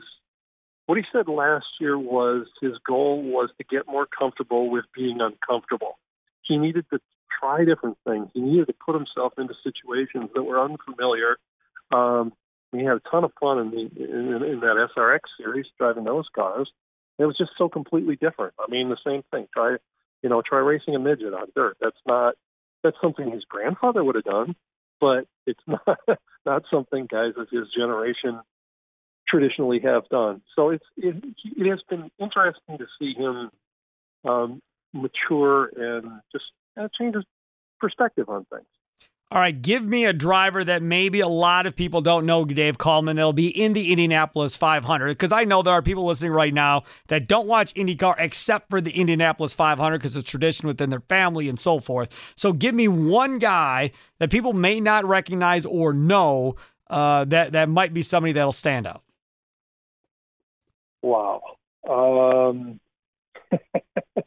[0.86, 5.20] what he said last year was his goal was to get more comfortable with being
[5.22, 5.98] uncomfortable.
[6.42, 7.00] He needed to
[7.40, 8.30] try different things.
[8.34, 11.38] He needed to put himself into situations that were unfamiliar.
[11.92, 12.34] Um,
[12.72, 16.26] he had a ton of fun in, the, in, in that SRX series driving those
[16.36, 16.70] cars.
[17.20, 18.56] It was just so completely different.
[18.60, 19.48] I mean, the same thing.
[19.54, 19.78] Try,
[20.24, 21.78] you know, try racing a midget on dirt.
[21.80, 22.36] That's not
[22.84, 24.56] that's something his grandfather would have done,
[25.04, 26.00] but it's not
[26.46, 28.40] not something guys of his generation
[29.28, 30.42] traditionally have done.
[30.56, 33.50] So it's it, it has been interesting to see him
[34.24, 34.62] um,
[34.94, 36.46] mature and just
[36.80, 37.26] uh, change his
[37.82, 38.66] perspective on things.
[39.34, 42.78] All right, give me a driver that maybe a lot of people don't know, Dave
[42.78, 45.08] Kallmann, that'll be in the Indianapolis 500.
[45.08, 48.80] Because I know there are people listening right now that don't watch IndyCar except for
[48.80, 52.10] the Indianapolis 500 because it's tradition within their family and so forth.
[52.36, 56.56] So give me one guy that people may not recognize or know
[56.92, 59.02] uh, that, that might be somebody that'll stand out.
[61.02, 61.42] Wow.
[61.90, 62.80] Um...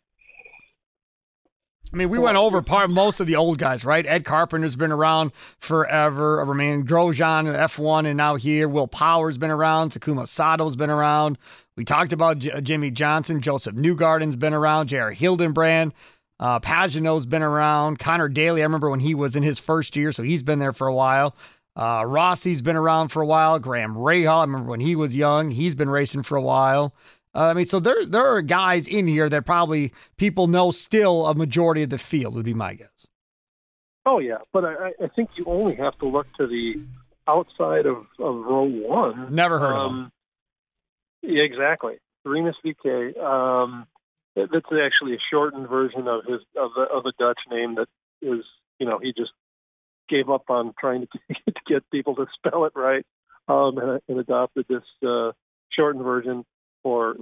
[1.96, 4.04] I mean, we went over part most of the old guys, right?
[4.06, 6.42] Ed Carpenter's been around forever.
[6.42, 8.68] I mean, Grosjean, F1, and now here.
[8.68, 9.92] Will Power's been around.
[9.92, 11.38] Takuma Sato's been around.
[11.74, 13.40] We talked about J- Jimmie Johnson.
[13.40, 14.88] Josef Newgarden's been around.
[14.88, 15.12] J.R.
[15.12, 15.94] Hildebrand.
[16.38, 17.98] Uh, Pagenaud's been around.
[17.98, 20.74] Conor Daly, I remember when he was in his first year, so he's been there
[20.74, 21.34] for a while.
[21.76, 23.58] Uh, Rossi's been around for a while.
[23.58, 25.50] Graham Rahal, I remember when he was young.
[25.50, 26.94] He's been racing for a while.
[27.36, 31.26] Uh, I mean, so there there are guys in here that probably people know still
[31.26, 33.06] a majority of the field would be my guess.
[34.06, 36.82] Oh yeah, but I, I think you only have to look to the
[37.28, 39.34] outside of, of row one.
[39.34, 40.10] Never heard um,
[41.22, 41.36] of him.
[41.36, 41.98] Yeah, exactly.
[42.24, 43.18] Rinus VeeKay.
[43.22, 43.86] Um,
[44.34, 47.88] that's actually a shortened version of his of the of a Dutch name that
[48.22, 48.44] is
[48.78, 49.32] you know he just
[50.08, 53.04] gave up on trying to, to get people to spell it right
[53.46, 55.32] um, and, and adopted this uh,
[55.70, 56.46] shortened version
[56.86, 57.16] for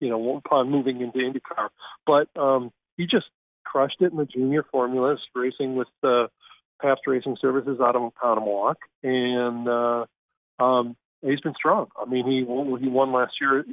[0.00, 1.68] you know upon moving into IndyCar.
[2.04, 3.26] But um, he just
[3.62, 6.26] crushed it in the junior formulas, racing with uh,
[6.82, 10.06] Pabst Racing Services out of Oconomowoc, and uh,
[10.60, 11.86] um, he's been strong.
[11.96, 13.64] I mean, he he won last year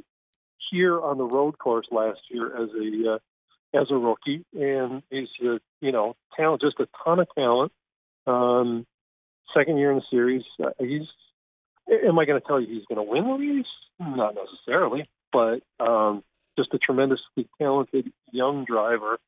[0.70, 3.18] here on the road course last year as a uh,
[3.80, 7.72] as a rookie, and he's a you know talent, just a ton of talent.
[8.28, 8.86] Um,
[9.56, 11.02] second year in the series, uh, he's.
[11.88, 13.64] Am I going to tell you he's going to win the race?
[14.00, 16.22] Not necessarily, but um,
[16.58, 19.18] just a tremendously talented young driver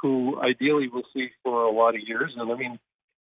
[0.00, 2.32] who ideally we'll see for a lot of years.
[2.36, 2.78] And I mean,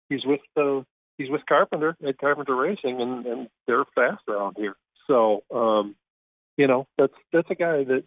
[0.09, 0.81] he's with uh,
[1.17, 4.75] he's with Carpenter at Carpenter Racing, and, and they're fast around here.
[5.07, 5.95] So um,
[6.57, 8.03] you know, that's that's a guy that,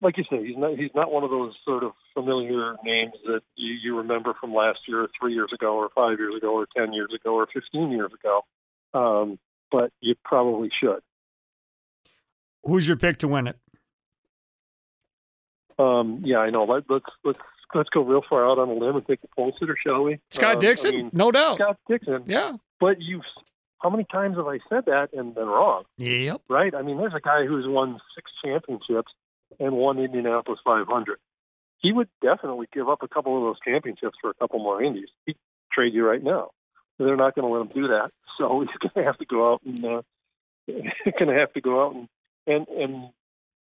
[0.00, 3.40] like you say, he's not he's not one of those sort of familiar names that
[3.56, 6.66] you, you remember from last year, or three years ago, or five years ago, or
[6.76, 8.42] ten years ago, or fifteen years ago.
[8.94, 9.38] Um,
[9.70, 11.00] but you probably should.
[12.64, 13.58] Who's your pick to win it?
[15.78, 16.64] Um, yeah, I know.
[16.64, 17.38] Let, let's let's
[17.74, 20.20] let's go real far out on a limb and take the pole sitter, shall we?
[20.30, 21.56] Scott uh, Dixon, I mean, no doubt.
[21.56, 22.24] Scott Dixon.
[22.26, 22.52] Yeah.
[22.78, 23.22] But you've
[23.80, 25.84] how many times have I said that and been wrong?
[25.96, 26.42] Yep.
[26.48, 26.74] Right.
[26.74, 29.12] I mean, there's a guy who's won six championships
[29.58, 31.18] and won Indianapolis 500.
[31.78, 35.08] He would definitely give up a couple of those championships for a couple more Indies.
[35.24, 35.36] He'd
[35.72, 36.50] trade you right now.
[36.98, 38.10] They're not going to let him do that.
[38.36, 40.02] So he's going to have to go out and uh,
[40.68, 42.08] going to have to go out and
[42.50, 43.10] and and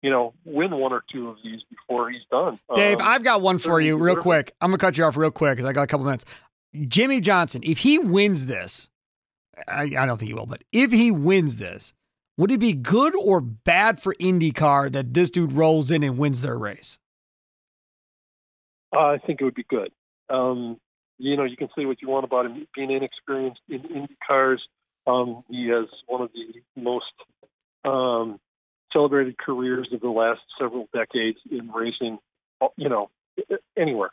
[0.02, 2.60] you know win one or two of these before he's done.
[2.76, 4.54] Dave, um, I've got one for you, real quick.
[4.62, 6.26] I'm gonna cut you off real quick because I got a couple minutes.
[6.88, 8.90] Jimmie Johnson, if he wins this,
[9.68, 11.94] I, I don't think he will, but if he wins this,
[12.38, 16.42] would it be good or bad for IndyCar that this dude rolls in and wins
[16.42, 17.00] their race?
[18.94, 19.92] Uh, I think it would be good.
[20.30, 20.78] Um,
[21.18, 24.60] you know, you can say what you want about him being inexperienced in IndyCars.
[25.08, 27.06] Um, he has one of the most
[27.86, 28.40] um,
[28.96, 32.18] celebrated careers of the last several decades in racing.
[32.78, 33.10] You know,
[33.78, 34.12] anywhere.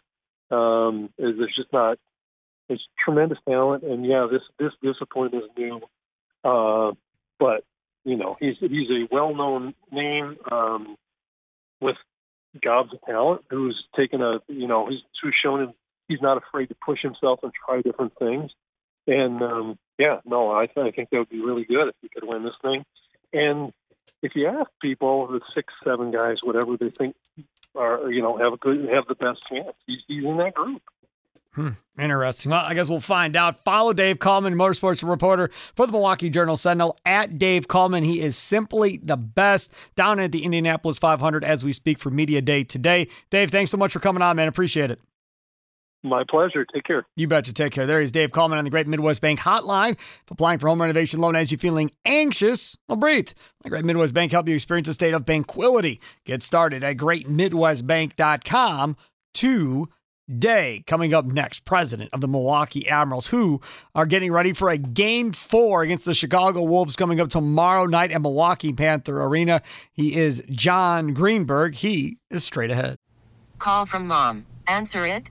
[0.51, 1.99] Um, there's just not.
[2.69, 5.81] There's tremendous talent, and yeah, this this discipline is new.
[6.45, 6.93] Uh,
[7.39, 7.65] but
[8.05, 10.97] you know, he's he's a well-known name um,
[11.81, 11.97] with
[12.63, 15.75] gobs of talent who's taken a you know he's who's shown him
[16.09, 18.51] he's not afraid to push himself and try different things.
[19.07, 22.09] And um, yeah, no, I, th- I think that would be really good if he
[22.09, 22.85] could win this thing.
[23.33, 23.73] And
[24.23, 27.17] if you ask people, the six, seven guys, whatever they think
[27.75, 30.83] are, you know, have a good, have the best chance, he's, he's in that group.
[31.55, 32.51] Hmm, interesting.
[32.51, 33.61] Well, I guess we'll find out.
[33.61, 38.07] Follow Dave Kallmann, motorsports reporter for the Milwaukee Journal Sentinel, at Dave Kallmann.
[38.07, 42.41] He is simply the best down at the Indianapolis 500 as we speak for Media
[42.41, 43.09] Day today.
[43.29, 44.49] Dave, thanks so much for coming on, man.
[44.49, 44.99] Appreciate it.
[46.05, 46.67] My pleasure.
[46.73, 47.07] Take care.
[47.17, 47.53] You betcha.
[47.53, 47.87] Take care.
[47.87, 49.93] There is Dave Kallmann on the Great Midwest Bank Hotline.
[49.93, 53.31] If applying for home renovation loan as you feeling anxious, well, breathe.
[53.63, 56.01] The Great Midwest Bank help you experience a state of tranquility.
[56.25, 58.97] Get started at greatmidwestbank.com
[59.33, 60.83] today.
[60.89, 63.61] Coming up next, president of the Milwaukee Admirals, who
[63.95, 68.11] are getting ready for a game four against the Chicago Wolves coming up tomorrow night
[68.11, 69.63] at Milwaukee Panther Arena.
[69.93, 71.77] He is John Greenberg.
[71.77, 72.97] He is straight ahead.
[73.59, 74.47] Call from mom.
[74.67, 75.31] Answer it.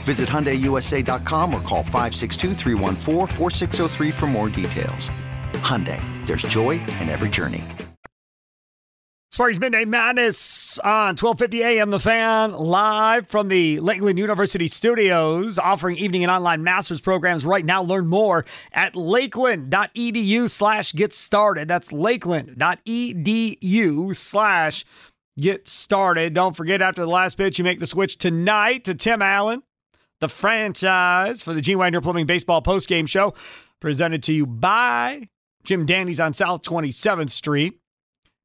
[0.00, 2.54] Visit HyundaiUSA.com or call 562
[4.12, 5.10] for more details.
[5.54, 7.64] Hyundai, there's joy in every journey.
[9.32, 15.96] Sparky's Midday Madness on 1250 AM The Fan, live from the Lakeland University studios, offering
[15.98, 17.80] evening and online master's programs right now.
[17.80, 21.68] Learn more at lakeland.edu slash get started.
[21.68, 24.84] That's lakeland.edu slash
[25.38, 26.34] get started.
[26.34, 29.62] Don't forget, after the last pitch, you make the switch tonight to Tim Allen
[30.20, 33.34] the franchise for the Gene Wagner Plumbing Baseball postgame show,
[33.80, 35.28] presented to you by
[35.64, 37.80] Jim Dandy's on South 27th Street.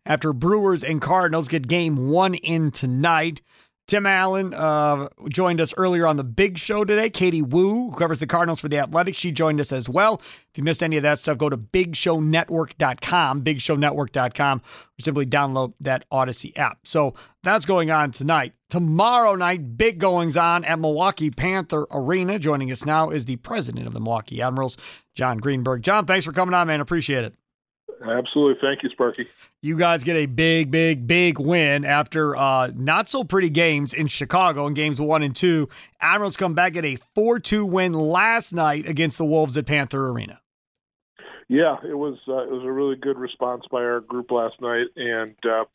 [0.05, 3.41] After Brewers and Cardinals get game one in tonight,
[3.87, 7.09] Tim Allen uh, joined us earlier on the big show today.
[7.09, 10.21] Katie Woo, who covers the Cardinals for the Athletics, she joined us as well.
[10.49, 16.09] If you missed any of that stuff, go to bigshownetwork.com, bigshownetwork.com, or simply download that
[16.11, 16.79] Audacy app.
[16.85, 18.53] So that's going on tonight.
[18.71, 22.39] Tomorrow night, big goings on at Milwaukee Panther Arena.
[22.39, 24.77] Joining us now is the president of the Milwaukee Admirals,
[25.13, 25.83] John Greenberg.
[25.83, 26.81] John, thanks for coming on, man.
[26.81, 27.35] Appreciate it.
[28.03, 28.59] Absolutely.
[28.61, 29.27] Thank you, Sparky.
[29.61, 34.07] You guys get a big, big, big win after uh, not so pretty games in
[34.07, 35.69] Chicago in games one and two.
[36.01, 40.09] Admirals come back at a 4 2 win last night against the Wolves at Panther
[40.09, 40.39] Arena.
[41.47, 44.87] Yeah, it was uh, it was a really good response by our group last night,
[44.95, 45.65] and uh,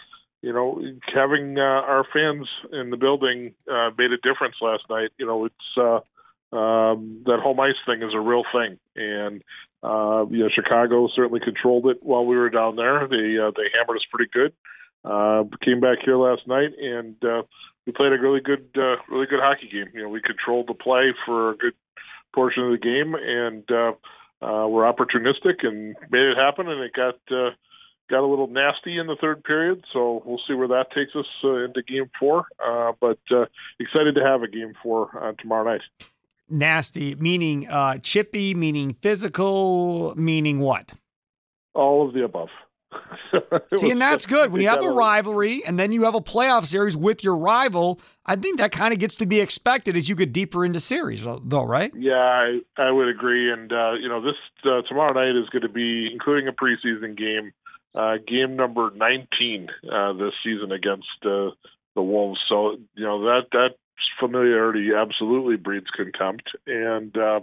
[0.42, 0.83] you know
[1.14, 5.11] having uh, our fans in the building uh, made a difference last night.
[5.16, 6.01] You know, it's uh,
[6.57, 9.42] um, that home ice thing is a real thing, and
[9.83, 13.07] uh, you know, Chicago certainly controlled it while we were down there.
[13.09, 14.53] They uh, they hammered us pretty good.
[15.05, 17.43] Uh, came back here last night and uh,
[17.87, 19.88] we played a really good uh, really good hockey game.
[19.95, 21.75] You know, we controlled the play for a good
[22.35, 23.93] portion of the game and uh,
[24.43, 26.69] uh, were opportunistic and made it happen.
[26.69, 27.51] And it got uh,
[28.11, 29.85] got a little nasty in the third period.
[29.93, 32.45] So we'll see where that takes us uh, into game four.
[32.64, 33.47] Uh, but uh,
[33.79, 35.83] excited to have a game four uh, tomorrow night.
[36.51, 40.93] Nasty, meaning uh, chippy, meaning physical, meaning what?
[41.75, 42.49] All of the above.
[43.75, 44.51] See, and that's good.
[44.51, 48.01] When you have a rivalry and then you have a playoff series with your rival,
[48.27, 51.23] I think that kind of gets to be expected as you get deeper into series,
[51.23, 51.93] though, right?
[51.97, 53.53] Yeah, I, I would agree.
[53.53, 54.35] And uh, you know, this
[54.65, 57.53] uh, tomorrow night is going to be, including a preseason game,
[57.95, 61.51] uh, game number 19 uh, this season against uh,
[61.95, 62.41] the Wolves.
[62.49, 63.75] So you know that that
[64.19, 66.51] familiarity absolutely breeds contempt.
[66.67, 67.41] And uh,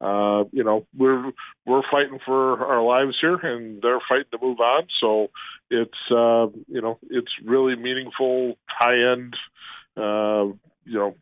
[0.00, 1.32] uh, you know, we're
[1.64, 4.86] we're fighting for our lives here, and they're fighting to move on.
[5.00, 5.28] So
[5.70, 9.34] it's uh, you know, it's really meaningful, high end,
[9.96, 10.52] uh,
[10.84, 11.16] you know,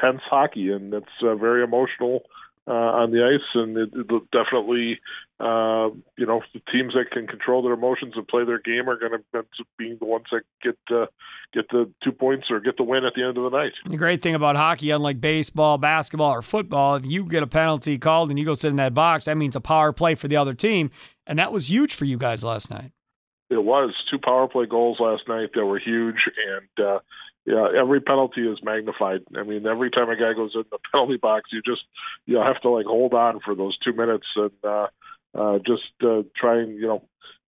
[0.00, 2.22] tense hockey, and it's uh, very emotional
[2.66, 5.00] uh, on the ice, and it, it definitely,
[5.40, 8.98] uh, you know, the teams that can control their emotions and play their game are
[8.98, 9.44] going to
[9.78, 11.06] being the ones that get uh,
[11.54, 13.72] get the two points or get the win at the end of the night.
[13.86, 17.98] The great thing about hockey, unlike baseball, basketball, or football, if you get a penalty
[17.98, 20.36] called and you go sit in that box, that means a power play for the
[20.36, 20.90] other team.
[21.24, 22.90] And that was huge for you guys last night.
[23.48, 26.16] It was two power play goals last night that were huge,
[26.48, 26.98] and uh,
[27.46, 29.20] yeah, every penalty is magnified.
[29.34, 31.82] I mean, every time a guy goes in the penalty box, you just
[32.26, 34.88] you know, have to like hold on for those two minutes and uh,
[35.38, 37.02] uh, just uh, try and you know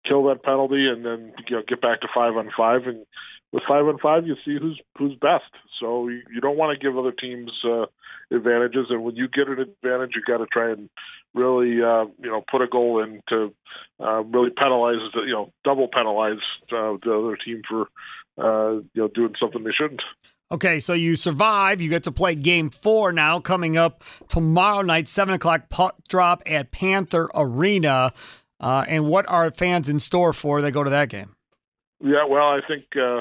[0.07, 2.87] kill that penalty, and then you know get back to five on five.
[2.87, 3.05] And
[3.53, 5.51] with five on five, you see who's who's best.
[5.81, 7.87] So you, you don't want to give other teams uh,
[8.31, 10.89] advantages, and when you get an advantage, you got to try and
[11.35, 13.55] really uh, you know put a goal in to
[14.01, 17.89] uh, really penalize the you know double penalize uh, the other team for
[18.39, 20.03] uh, you know doing something they shouldn't.
[20.51, 21.83] Okay, so you survive.
[21.83, 26.43] You get to play game four now, coming up tomorrow night, 7 o'clock puck drop
[26.47, 28.13] at Panther Arena.
[28.59, 31.37] Uh, and what are fans in store for they go to that game?
[32.01, 33.19] Yeah, well, I think uh,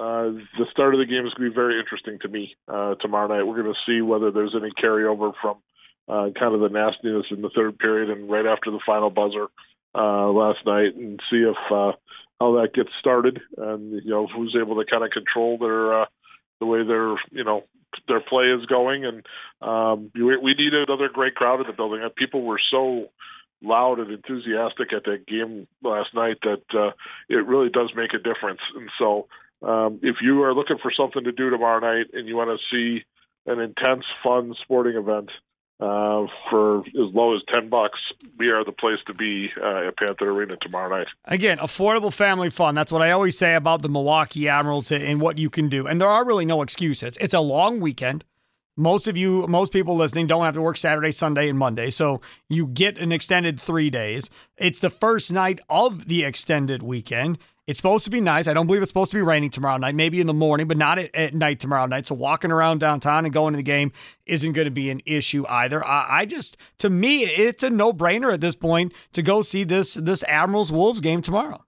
[0.00, 2.96] uh, the start of the game is going to be very interesting to me uh,
[2.96, 3.44] tomorrow night.
[3.44, 5.58] We're going to see whether there's any carryover from
[6.08, 9.46] uh, kind of the nastiness in the third period and right after the final buzzer
[9.94, 11.56] uh, last night, and see if
[12.40, 16.06] how that gets started, and you know who's able to kind of control their
[16.64, 17.64] the way their you know
[18.08, 19.26] their play is going, and
[19.62, 22.00] um, we, we need another great crowd in the building.
[22.16, 23.08] People were so
[23.62, 26.90] loud and enthusiastic at that game last night that uh,
[27.28, 28.60] it really does make a difference.
[28.74, 29.28] And so,
[29.62, 32.64] um, if you are looking for something to do tomorrow night and you want to
[32.70, 33.04] see
[33.46, 35.30] an intense, fun sporting event
[35.80, 38.00] uh, for as low as ten bucks,
[38.38, 41.08] we are the place to be uh, at Panther Arena tomorrow night.
[41.24, 42.74] Again, affordable family fun.
[42.74, 45.86] That's what I always say about the Milwaukee Admirals and what you can do.
[45.86, 47.16] And there are really no excuses.
[47.18, 48.24] It's a long weekend.
[48.76, 51.90] Most of you, most people listening don't have to work Saturday, Sunday, and Monday.
[51.90, 54.30] So you get an extended three days.
[54.56, 57.38] It's the first night of the extended weekend.
[57.66, 58.46] It's supposed to be nice.
[58.46, 60.76] I don't believe it's supposed to be raining tomorrow night, maybe in the morning, but
[60.76, 62.04] not at, at night tomorrow night.
[62.06, 63.90] So walking around downtown and going to the game
[64.26, 65.82] isn't going to be an issue either.
[65.82, 69.64] I, I just, to me, it's a no brainer at this point to go see
[69.64, 71.64] this this Admirals Wolves game tomorrow.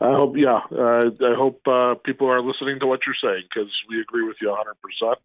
[0.00, 3.70] I hope, yeah, uh, I hope uh, people are listening to what you're saying because
[3.88, 4.74] we agree with you 100.
[4.80, 5.18] percent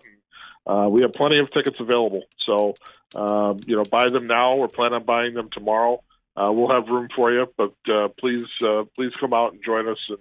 [0.66, 2.74] uh, We have plenty of tickets available, so
[3.14, 4.56] um, you know, buy them now.
[4.56, 6.04] We're planning on buying them tomorrow.
[6.38, 9.88] Uh, we'll have room for you, but uh, please, uh, please come out and join
[9.88, 10.20] us and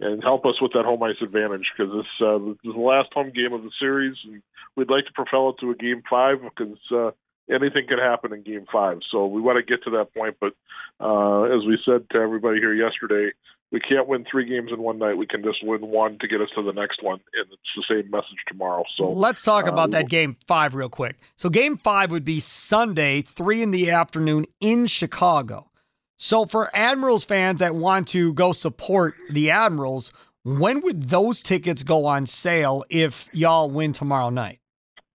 [0.00, 3.12] and help us with that home ice advantage because this, uh, this is the last
[3.12, 4.42] home game of the series, and
[4.76, 7.10] we'd like to propel it to a game five because uh,
[7.48, 8.98] anything can happen in game five.
[9.10, 10.52] So we want to get to that point, but
[11.00, 13.32] uh, as we said to everybody here yesterday,
[13.74, 15.18] we can't win three games in one night.
[15.18, 18.02] We can just win one to get us to the next one, and it's the
[18.02, 18.84] same message tomorrow.
[18.96, 21.16] So let's talk uh, about we'll- that game five real quick.
[21.36, 25.72] So game five would be Sunday, three in the afternoon in Chicago.
[26.16, 30.12] So for Admirals fans that want to go support the Admirals,
[30.44, 34.60] when would those tickets go on sale if y'all win tomorrow night?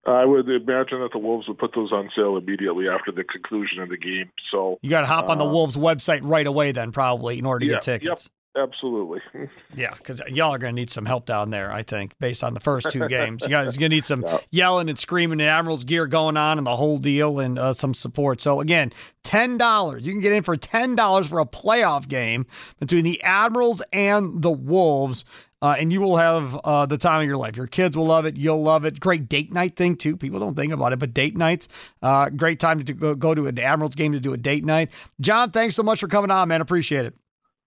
[0.06, 3.82] I would imagine that the Wolves would put those on sale immediately after the conclusion
[3.82, 4.32] of the game.
[4.52, 7.45] So You got to hop on the uh, Wolves website right away, then probably in
[7.45, 8.30] order to yeah, get tickets.
[8.57, 9.21] Absolutely.
[9.75, 12.53] Yeah, because y'all are going to need some help down there, I think, based on
[12.53, 13.43] the first two games.
[13.43, 16.57] You guys are going to need some yelling and screaming and Admirals gear going on
[16.57, 18.41] and the whole deal and uh, some support.
[18.41, 18.91] So, again,
[19.23, 20.01] $10.
[20.01, 22.45] You can get in for $10 for a playoff game
[22.79, 25.24] between the Admirals and the Wolves.
[25.61, 27.55] Uh, and you will have uh, the time of your life.
[27.55, 28.38] Your kids will love it.
[28.38, 28.99] You'll love it.
[28.99, 30.17] Great date night thing, too.
[30.17, 31.67] People don't think about it, but date nights,
[32.01, 34.89] uh, great time to go, go to an Admirals game to do a date night.
[35.21, 36.61] Jon, thanks so much for coming on, man.
[36.61, 37.13] Appreciate it.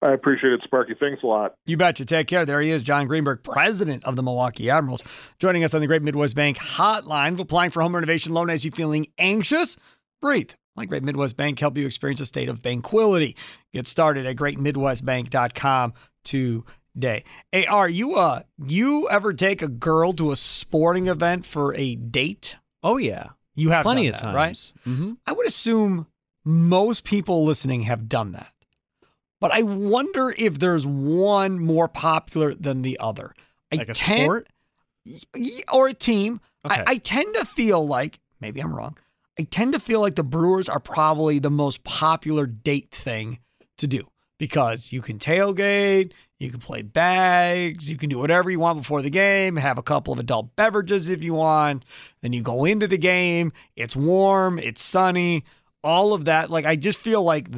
[0.02, 0.94] I appreciate it, Sparky.
[0.98, 1.54] Thanks a lot.
[1.66, 2.04] You betcha.
[2.04, 2.44] Take care.
[2.44, 5.02] There he is, Jon Greenberg, president of the Milwaukee Admirals,
[5.38, 7.38] joining us on the Great Midwest Bank hotline.
[7.38, 9.76] Applying for home renovation loan as you feeling anxious?
[10.20, 10.50] Breathe.
[10.74, 13.36] Like Great Midwest Bank, help you experience a state of banquility.
[13.72, 15.92] Get started at greatmidwestbank.com
[16.24, 17.24] today.
[17.52, 21.94] Hey, are you uh you ever take a girl to a sporting event for a
[21.96, 22.56] date?
[22.82, 23.30] Oh yeah.
[23.54, 24.46] You have Plenty done of that, right?
[24.46, 24.74] times.
[24.86, 25.12] Mm-hmm.
[25.26, 26.06] I would assume
[26.44, 28.52] most people listening have done that.
[29.42, 33.34] But I wonder if there's one more popular than the other.
[33.70, 34.48] I Like a tend- sport?
[35.72, 36.40] or a team.
[36.64, 36.76] Okay.
[36.86, 38.96] I, I tend to feel like, maybe I'm wrong,
[39.38, 43.40] I tend to feel like the Brewers are probably the most popular date thing
[43.78, 44.06] to do
[44.38, 49.02] because you can tailgate, you can play bags, you can do whatever you want before
[49.02, 51.84] the game, have a couple of adult beverages if you want.
[52.22, 55.44] Then you go into the game, it's warm, it's sunny,
[55.82, 56.48] all of that.
[56.50, 57.48] Like, I just feel like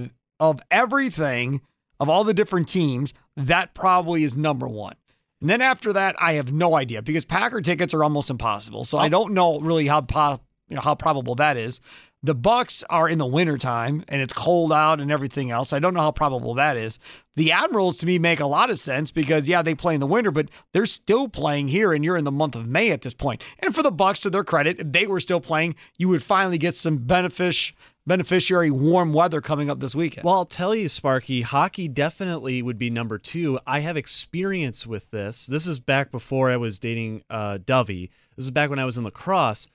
[0.40, 1.60] of everything,
[2.00, 4.94] of all the different teams, that probably is number one.
[5.40, 8.84] And then after that, I have no idea because Packer tickets are almost impossible.
[8.84, 9.10] So I oh.
[9.10, 11.80] don't know really how po- you know how probable that is.
[12.22, 15.74] The Bucks are in the wintertime and it's cold out and everything else.
[15.74, 16.98] I don't know how probable that is.
[17.36, 20.06] The Admirals to me make a lot of sense because yeah, they play in the
[20.06, 23.12] winter, but they're still playing here and you're in the month of May at this
[23.12, 23.42] point.
[23.58, 26.56] And for the Bucks to their credit, if they were still playing, you would finally
[26.56, 27.72] get some benefic-
[28.06, 30.24] beneficiary warm weather coming up this weekend.
[30.24, 33.58] Well, I'll tell you, Sparky, hockey definitely would be number two.
[33.66, 35.46] I have experience with this.
[35.46, 38.10] This is back before I was dating uh, Dovey.
[38.36, 39.68] This is back when I was in La Crosse.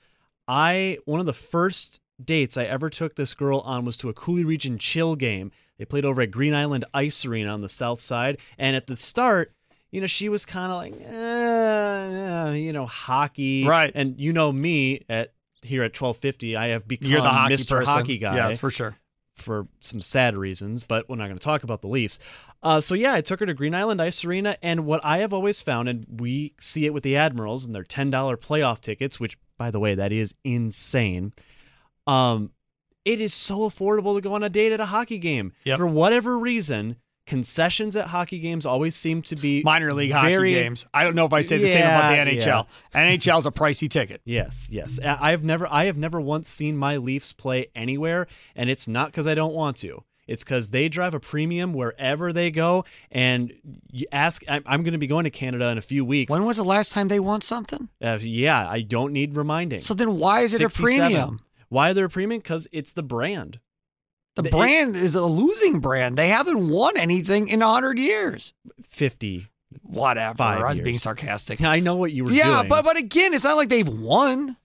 [0.47, 4.13] I one of the first dates I ever took this girl on was to a
[4.13, 5.51] Coulee Region Chill game.
[5.77, 8.97] They played over at Green Island Ice Arena on the south side, and at the
[8.97, 9.53] start,
[9.91, 13.91] you know, she was kind of like, eh, you know, hockey, Right.
[13.95, 17.55] And you know me at here at twelve fifty, I have become You're the hockey
[17.55, 17.69] Mr.
[17.69, 17.93] person.
[17.93, 18.95] Hockey guy Yes, for sure.
[19.35, 22.19] for some sad reasons, but we're not going to talk about the Leafs.
[22.61, 25.33] Uh, so yeah, I took her to Green Island Ice Arena, and what I have
[25.33, 29.19] always found, and we see it with the Admirals and their ten dollar playoff tickets,
[29.19, 31.33] which by the way, that is insane.
[32.07, 32.51] Um,
[33.05, 35.53] it is so affordable to go on a date at a hockey game.
[35.63, 35.77] Yep.
[35.77, 36.97] For whatever reason,
[37.29, 40.85] concessions at hockey games always seem to be minor league hockey games.
[40.93, 42.67] I don't know if I say the same about the Yeah, NHL.
[42.93, 44.21] NHL's a pricey ticket.
[44.25, 44.99] Yes, yes.
[45.05, 49.13] I- I've never I have never once seen my Leafs play anywhere and it's not
[49.13, 50.03] cuz I don't want to.
[50.27, 53.53] It's cuz they drive a premium wherever they go and
[53.91, 56.31] you ask I'm, I'm going to be going to Canada in a few weeks.
[56.31, 57.89] When was the last time they won something?
[58.01, 59.79] Uh, yeah, I don't need reminding.
[59.79, 61.41] So then why is it a premium?
[61.69, 62.41] Why are they a premium?
[62.41, 63.59] Cuz it's the brand.
[64.43, 66.17] The The- brand is a losing brand.
[66.17, 68.53] They haven't won anything in 100 years.
[68.87, 69.47] 50
[69.83, 70.35] Whatever.
[70.37, 70.83] Five I was years.
[70.85, 71.61] being sarcastic.
[71.75, 72.69] I know what you were yeah, doing.
[72.69, 74.55] but but again, it's not like they've won.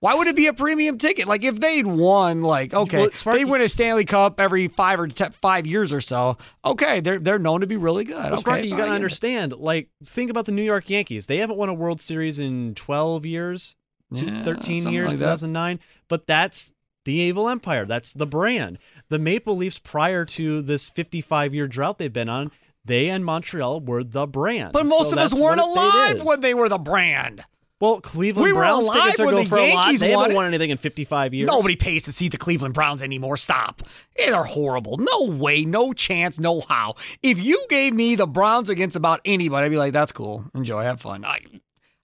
[0.00, 1.28] Why would it be a premium ticket?
[1.28, 5.08] Like if they'd won, like okay, Well, they win a Stanley Cup every five or
[5.08, 6.38] te- five years or so.
[6.64, 8.16] Okay, they're they're known to be really good.
[8.16, 8.94] Well, okay, Sparky, you gotta get it.
[8.94, 9.52] understand.
[9.52, 11.26] Like, think about the New York Yankees.
[11.26, 13.74] They haven't won a World Series in 12 years,
[14.10, 15.24] Yeah, 13 years, like that.
[15.26, 15.80] 2009.
[16.08, 16.72] But that's
[17.04, 17.84] the Evil Empire.
[17.84, 18.78] That's the brand.
[19.10, 22.52] The Maple Leafs, prior to this 55 year drought they've been on,
[22.84, 24.72] they and Montreal were the brand.
[24.72, 27.44] But most So of us weren't alive when they were the brand.
[27.80, 29.84] Well, Cleveland We Browns tickets are going for a lot.
[29.84, 31.46] Yankees They haven't won anything in 55 years.
[31.46, 33.38] Nobody pays to see the Cleveland Browns anymore.
[33.38, 33.82] Stop.
[34.16, 34.98] They're horrible.
[34.98, 36.96] No way, no chance, no how.
[37.22, 40.44] If you gave me the Browns against about anybody, I'd be like, that's cool.
[40.54, 41.24] Enjoy, have fun.
[41.24, 41.40] I,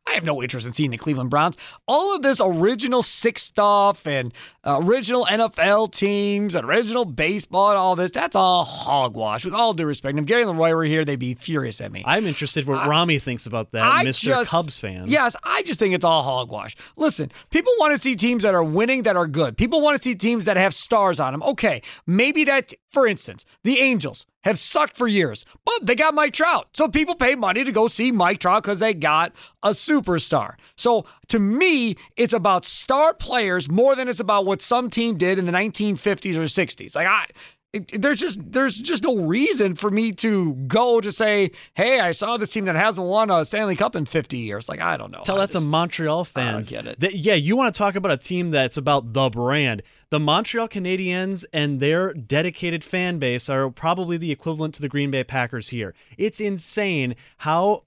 [0.06, 1.56] I have no interest in seeing the Cleveland Browns.
[1.86, 4.32] All of this original six stuff and
[4.64, 9.44] uh, original NFL teams, and original baseball, and all this, that's all hogwash.
[9.44, 10.10] With all due respect.
[10.12, 12.02] And if Gary and Leroy were here, they'd be furious at me.
[12.06, 14.20] I'm interested what Rami thinks about that, I Mr.
[14.22, 15.04] just- Cubs fan.
[15.06, 16.76] Yes, I just think it's all hogwash.
[16.96, 19.56] Listen, people want to see teams that are winning that are good.
[19.56, 21.42] People want to see teams that have stars on them.
[21.42, 26.32] Okay, maybe that, for instance, the Angels have sucked for years, but they got Mike
[26.32, 26.68] Trout.
[26.72, 30.54] So people pay money to go see Mike Trout because they got a superstar.
[30.78, 35.38] So to me, it's about star players more than it's about what some team did
[35.38, 36.96] in the 1950s or 60s.
[36.96, 37.26] Like I.
[37.72, 42.12] it- there's just there's just no reason for me to go to say, hey, I
[42.12, 44.68] saw this team that hasn't won a Stanley Cup in 50 years.
[44.68, 45.22] Like I don't know.
[45.24, 46.70] Tell I that to Montreal fans.
[46.70, 47.00] get it.
[47.00, 49.82] That- yeah, you want to talk about a team that's about the brand.
[50.10, 55.10] The Montreal Canadiens and their dedicated fan base are probably the equivalent to the Green
[55.10, 55.94] Bay Packers here.
[56.16, 57.82] It's insane how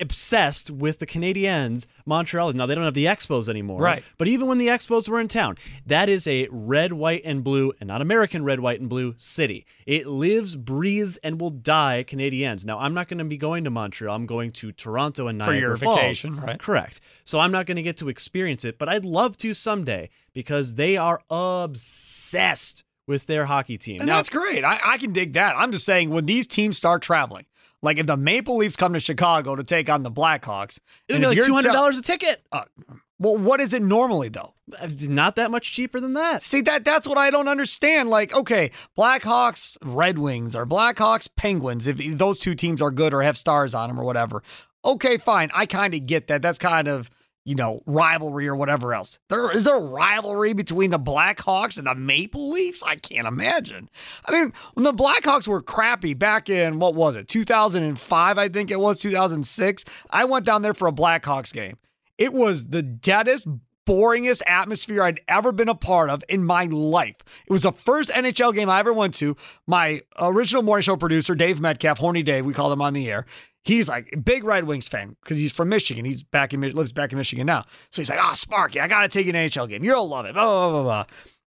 [0.00, 2.54] obsessed with the Canadiens Montreal is.
[2.54, 3.80] Now they don't have the Expos anymore.
[3.80, 4.02] Right.
[4.18, 5.56] But even when the Expos were in town,
[5.86, 9.66] that is a red, white, and blue, and not American red, white, and blue city.
[9.86, 12.64] It lives, breathes, and will die Canadiens.
[12.64, 14.14] Now I'm not going to be going to Montreal.
[14.14, 15.98] I'm going to Toronto and Niagara For your Falls.
[16.00, 16.58] vacation, right.
[16.58, 17.00] Correct.
[17.24, 20.74] So I'm not going to get to experience it, but I'd love to someday because
[20.74, 24.00] they are obsessed with their hockey team.
[24.00, 24.64] And Now- that's great.
[24.64, 25.54] I, I can dig that.
[25.58, 27.44] I'm just saying when these teams start traveling,
[27.84, 31.26] like if the Maple Leafs come to Chicago to take on the Blackhawks, It'd be
[31.26, 32.42] like two hundred dollars a ticket.
[32.50, 32.64] Uh,
[33.18, 34.54] well, what is it normally though?
[35.02, 36.42] Not that much cheaper than that.
[36.42, 38.08] See that that's what I don't understand.
[38.08, 41.86] Like, okay, Blackhawks, Red Wings, or Blackhawks, Penguins.
[41.86, 44.42] If those two teams are good or have stars on them or whatever,
[44.84, 45.50] okay, fine.
[45.54, 46.42] I kind of get that.
[46.42, 47.10] That's kind of
[47.44, 49.18] you know, rivalry or whatever else.
[49.28, 52.82] There is there a rivalry between the Blackhawks and the Maple Leafs?
[52.82, 53.88] I can't imagine.
[54.24, 58.70] I mean, when the Blackhawks were crappy back in what was it, 2005, I think
[58.70, 59.84] it was 2006.
[60.10, 61.76] I went down there for a Blackhawks game.
[62.16, 63.46] It was the deadest,
[63.86, 67.16] boringest atmosphere I'd ever been a part of in my life.
[67.46, 69.36] It was the first NHL game I ever went to.
[69.66, 73.26] My original morning show producer, Dave Metcalf, Horny Dave, we called him on the air.
[73.62, 76.04] He's like big Red Wings fan because he's from Michigan.
[76.04, 77.64] He's back in lives back in Michigan now.
[77.90, 79.82] So he's like, "Ah, oh, Sparky, I gotta take an NHL game.
[79.82, 81.04] You'll love it." Blah blah blah blah.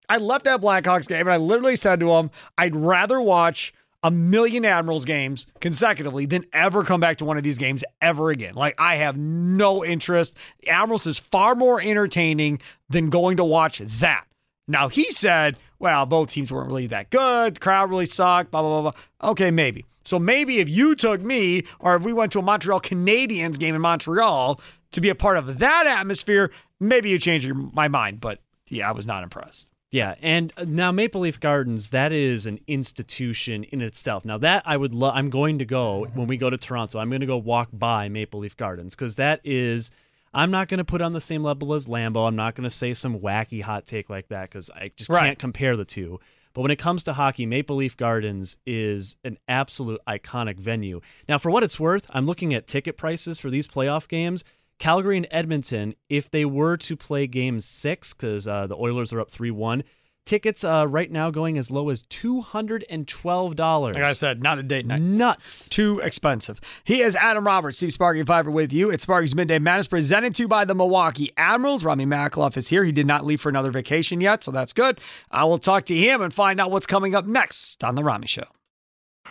[0.09, 3.71] I left that Blackhawks game and I literally said to him, "I'd rather watch."
[4.03, 8.29] A million Admirals games consecutively than ever come back to one of these games ever
[8.29, 8.53] again.
[8.53, 10.35] Like, I have no interest.
[10.67, 14.25] Admirals is far more entertaining than going to watch that.
[14.67, 17.55] Now, he said, well, both teams weren't really that good.
[17.55, 19.29] The crowd really sucked, blah, blah, blah, blah.
[19.31, 19.85] Okay, maybe.
[20.03, 23.75] So maybe if you took me or if we went to a Montreal Canadiens game
[23.75, 28.21] in Montreal to be a part of that atmosphere, maybe you change my mind.
[28.21, 28.39] But
[28.69, 29.69] yeah, I was not impressed.
[29.91, 34.25] Yeah, and uh, now Maple Leaf Gardens, that is an institution in itself.
[34.25, 36.99] Now that I would love, I'm going to go when we go to Toronto.
[36.99, 39.89] I'm going to go walk by Maple Leaf Gardens because that is.
[40.33, 42.27] I'm not going to put on the same level as Lambeau.
[42.27, 45.25] I'm not going to say some wacky hot take like that because I just Right.
[45.25, 46.19] can't compare the two.
[46.53, 51.01] But when it comes to hockey, Maple Leaf Gardens is an absolute iconic venue.
[51.29, 54.43] Now, for what it's worth, I'm looking at ticket prices for these playoff games.
[54.79, 59.19] Calgary and Edmonton, if they were to play game six, because uh, the Oilers are
[59.19, 59.83] up 3 1,
[60.27, 63.95] tickets uh, right now going as low as $212.
[63.95, 65.01] Like I said, not a date night.
[65.01, 65.67] Nuts.
[65.69, 66.59] Too expensive.
[66.83, 68.91] He is Adam Roberts, Steve Sparky and Pfeiffer with you.
[68.91, 71.83] It's Sparky's Midday Madness presented to you by the Milwaukee Admirals.
[71.83, 72.83] Rami Makloff is here.
[72.83, 74.99] He did not leave for another vacation yet, so that's good.
[75.31, 78.27] I will talk to him and find out what's coming up next on The Rami
[78.27, 78.45] Show.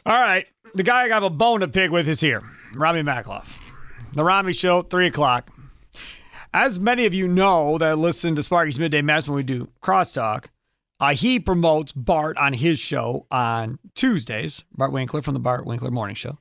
[0.04, 0.46] All right.
[0.74, 2.42] The guy I got a bone to pick with is here,
[2.74, 3.46] Rami Makloff.
[4.16, 5.50] The Rami Show, 3 o'clock.
[6.54, 10.46] As many of you know that listen to Sparky's Midday Mass when we do crosstalk,
[11.00, 15.90] uh, he promotes Bart on his show on Tuesdays, Bart Winkler from the Bart Winkler
[15.90, 16.38] Morning Show.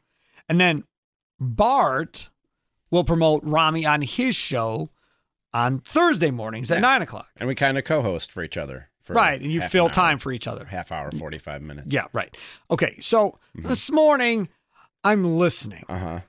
[0.47, 0.86] And then
[1.38, 2.30] Bart
[2.91, 4.89] will promote Rami on his show
[5.53, 7.28] on Thursday mornings at 9 o'clock.
[7.36, 8.89] And we kind of co-host for each other.
[9.09, 10.65] Right, and you fill time for each other.
[10.65, 11.93] Half hour, forty-five minutes.
[11.93, 12.36] Yeah, right.
[12.71, 13.67] Okay, so Mm-hmm.
[13.67, 14.49] this morning
[15.03, 15.84] I'm listening.
[15.88, 16.19] Uh huh.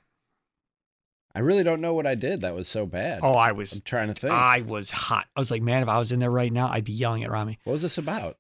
[1.37, 2.41] I really don't know what I did.
[2.41, 3.21] That was so bad.
[3.23, 4.33] Oh, I was I'm trying to think.
[4.33, 5.27] I was hot.
[5.37, 7.31] I was like, man, if I was in there right now, I'd be yelling at
[7.31, 7.59] Rami.
[7.65, 8.39] what was this about?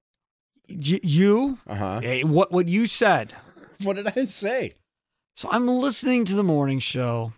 [0.68, 2.00] Y- you, Uh huh.
[2.02, 3.32] eh, what what you said.
[3.82, 4.72] What did I say?
[5.36, 7.34] So I'm listening to the morning show,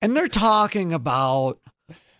[0.00, 1.58] and they're talking about.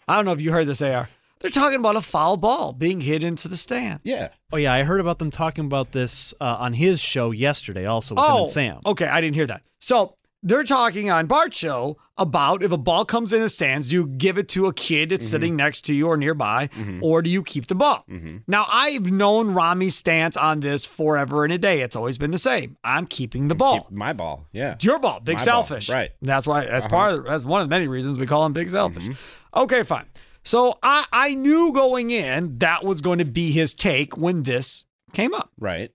[0.09, 1.09] I don't know if you heard this, AR.
[1.39, 4.01] They're talking about a foul ball being hit into the stands.
[4.05, 4.31] Yeah.
[4.53, 4.73] Oh, yeah.
[4.73, 8.31] I heard about them talking about this uh, on his show yesterday, also with him
[8.33, 8.81] Oh, and Sam.
[8.87, 9.07] okay.
[9.07, 9.63] I didn't hear that.
[9.81, 10.17] So
[10.47, 14.07] they're talking on Bart show about if a ball comes in the stands, do you
[14.07, 16.69] give it to a kid that's sitting next to you or nearby,
[17.03, 18.07] or do you keep the ball?
[18.47, 21.83] Now, I've known Rami's stance on this forever and a day.
[21.83, 22.77] It's always been the same.
[22.85, 23.81] I'm keeping the ball.
[23.83, 24.47] Keep my ball.
[24.53, 24.73] Yeah.
[24.75, 25.89] It's your ball, big My ball, selfish.
[25.91, 26.11] right.
[26.23, 26.65] That's why.
[26.65, 26.95] That's Uh-huh.
[26.97, 27.15] part.
[27.15, 29.05] Of, that's one of the many reasons we call him big selfish.
[29.05, 29.59] Mm-hmm.
[29.63, 30.07] Okay, fine.
[30.45, 34.85] So I I knew going in that was going to be his take when this
[35.13, 35.51] came up.
[35.59, 35.91] Right.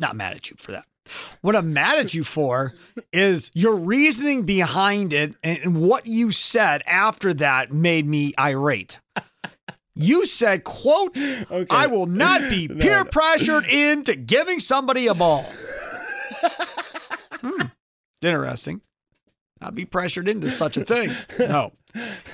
[0.00, 0.86] Not mad at you for that.
[1.40, 2.72] What I'm mad at you for
[3.12, 8.98] is your reasoning behind it and, what you said after that made me irate.
[9.94, 11.16] You said, quote,
[11.70, 13.10] I will not be No, peer no.
[13.10, 15.44] pressured into giving somebody a ball.
[17.40, 17.66] Hmm.
[18.22, 18.80] Interesting.
[19.60, 21.10] Not be pressured into such a thing.
[21.38, 21.72] No.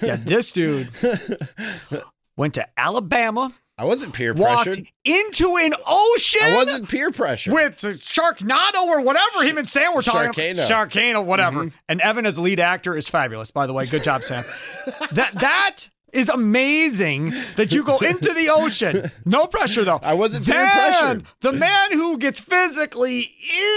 [0.01, 0.89] Yeah, this dude
[2.37, 3.53] went to Alabama.
[3.79, 4.87] I wasn't peer walked pressured.
[5.05, 6.41] into an ocean.
[6.45, 7.55] I wasn't peer pressured.
[7.55, 10.67] with Sharknado or whatever him and Sam were talking Sharkano.
[10.67, 10.91] about.
[10.91, 11.65] Sharkano, whatever.
[11.65, 11.77] Mm-hmm.
[11.89, 13.87] And Evan as the lead actor is fabulous, by the way.
[13.87, 14.45] Good job, Sam.
[15.13, 19.11] that that is amazing that you go into the ocean.
[19.25, 20.01] No pressure though.
[20.03, 21.25] I wasn't pressured.
[21.41, 23.31] The man who gets physically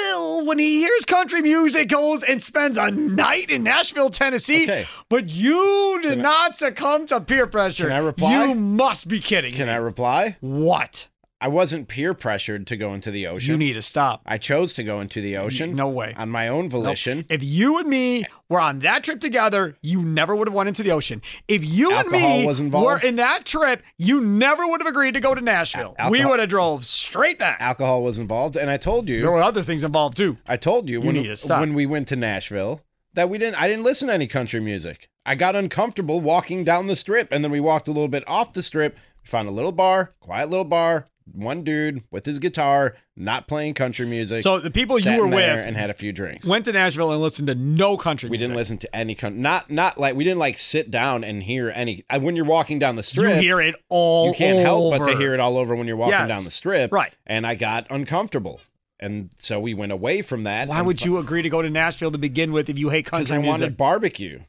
[0.10, 4.64] ill when he hears country music goes and spends a night in Nashville, Tennessee.
[4.64, 4.86] Okay.
[5.10, 7.86] But you did not succumb to peer pressure.
[7.86, 8.46] Can I reply?
[8.46, 9.54] You must be kidding.
[9.54, 9.74] Can me.
[9.74, 10.38] I reply?
[10.42, 11.08] What?
[11.42, 13.52] I wasn't peer pressured to go into the ocean.
[13.52, 14.22] You need to stop.
[14.26, 15.76] I chose to go into the ocean.
[15.76, 16.14] No way.
[16.16, 17.26] On my own volition.
[17.30, 20.82] If you and me were on that trip together, you never would have went into
[20.82, 21.22] the ocean.
[21.50, 25.20] If you Alcohol and me were in that trip, you never would have agreed to
[25.20, 25.96] go to Nashville.
[26.10, 27.58] we would have drove straight back.
[27.60, 29.22] Alcohol was involved, and I told you.
[29.22, 30.38] There were other things involved too.
[30.48, 31.60] I told you, You when need to stop.
[31.60, 32.82] when we went to Nashville
[33.14, 33.62] that we didn't.
[33.62, 35.10] I didn't listen to any country music.
[35.26, 38.54] I got uncomfortable walking down the strip, and then we walked a little bit off
[38.54, 38.98] the strip.
[39.26, 44.06] Found a little bar, quiet little bar, one dude with his guitar, not playing country
[44.06, 44.44] music.
[44.44, 46.48] So the people you were with and had a few drinks.
[46.48, 48.50] Went to Nashville and listened to no country We music.
[48.50, 49.42] didn't listen to any country.
[49.42, 52.04] Not not like we didn't like sit down and hear any.
[52.10, 55.06] Uh, when you're walking down the strip, You hear it all You can't help but
[55.12, 56.28] to hear it all over when you're walking Yes.
[56.30, 56.92] down the strip.
[56.92, 57.14] Right.
[57.26, 58.62] And I got uncomfortable,
[59.00, 60.68] and so we went away from that.
[60.68, 63.24] Why would you agree to go to Nashville to begin with if you hate country?
[63.26, 63.62] Because I music?
[63.62, 64.42] wanted barbecue.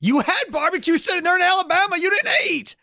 [0.00, 1.96] You had barbecue sitting there in Alabama.
[1.98, 2.76] You didn't eat.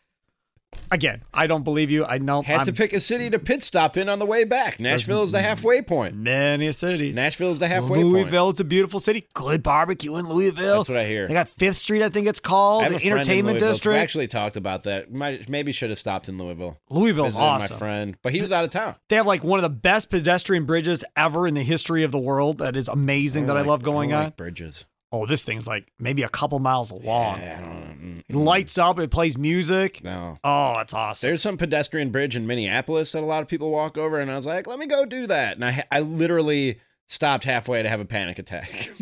[0.91, 2.05] Again, I don't believe you.
[2.05, 2.41] I know.
[2.41, 4.79] Had to I'm- pick a city to pit stop in on the way back.
[4.79, 6.15] Nashville is the halfway point.
[6.15, 7.15] Many cities.
[7.15, 8.07] Nashville is the halfway point.
[8.07, 9.27] Louisville, it's a beautiful city.
[9.33, 10.77] Good barbecue in Louisville.
[10.77, 11.27] That's what I hear.
[11.27, 13.71] They got Fifth Street, I think it's called, I the entertainment Louisville.
[13.73, 13.95] district.
[13.95, 15.11] We actually talked about that.
[15.11, 16.79] Might maybe should have stopped in Louisville.
[16.89, 17.73] Louisville's awesome.
[17.75, 18.95] My friend, but he was out of town.
[19.09, 22.19] They have like one of the best pedestrian bridges ever in the history of the
[22.19, 22.59] world.
[22.59, 23.47] That is amazing.
[23.47, 24.23] that don't I love going don't on.
[24.25, 24.85] like bridges.
[25.11, 27.39] Oh, this thing's like maybe a couple miles long.
[27.39, 28.23] Yeah, I don't- mm, mm.
[28.27, 28.99] It lights up.
[28.99, 30.03] It plays music.
[30.03, 30.37] No.
[30.43, 31.27] Oh, it's awesome.
[31.29, 34.35] There's some pedestrian bridge in Minneapolis that a lot of people walk over, and I
[34.35, 35.55] was like, let me go do that.
[35.55, 38.89] And I, I literally stopped halfway to have a panic attack.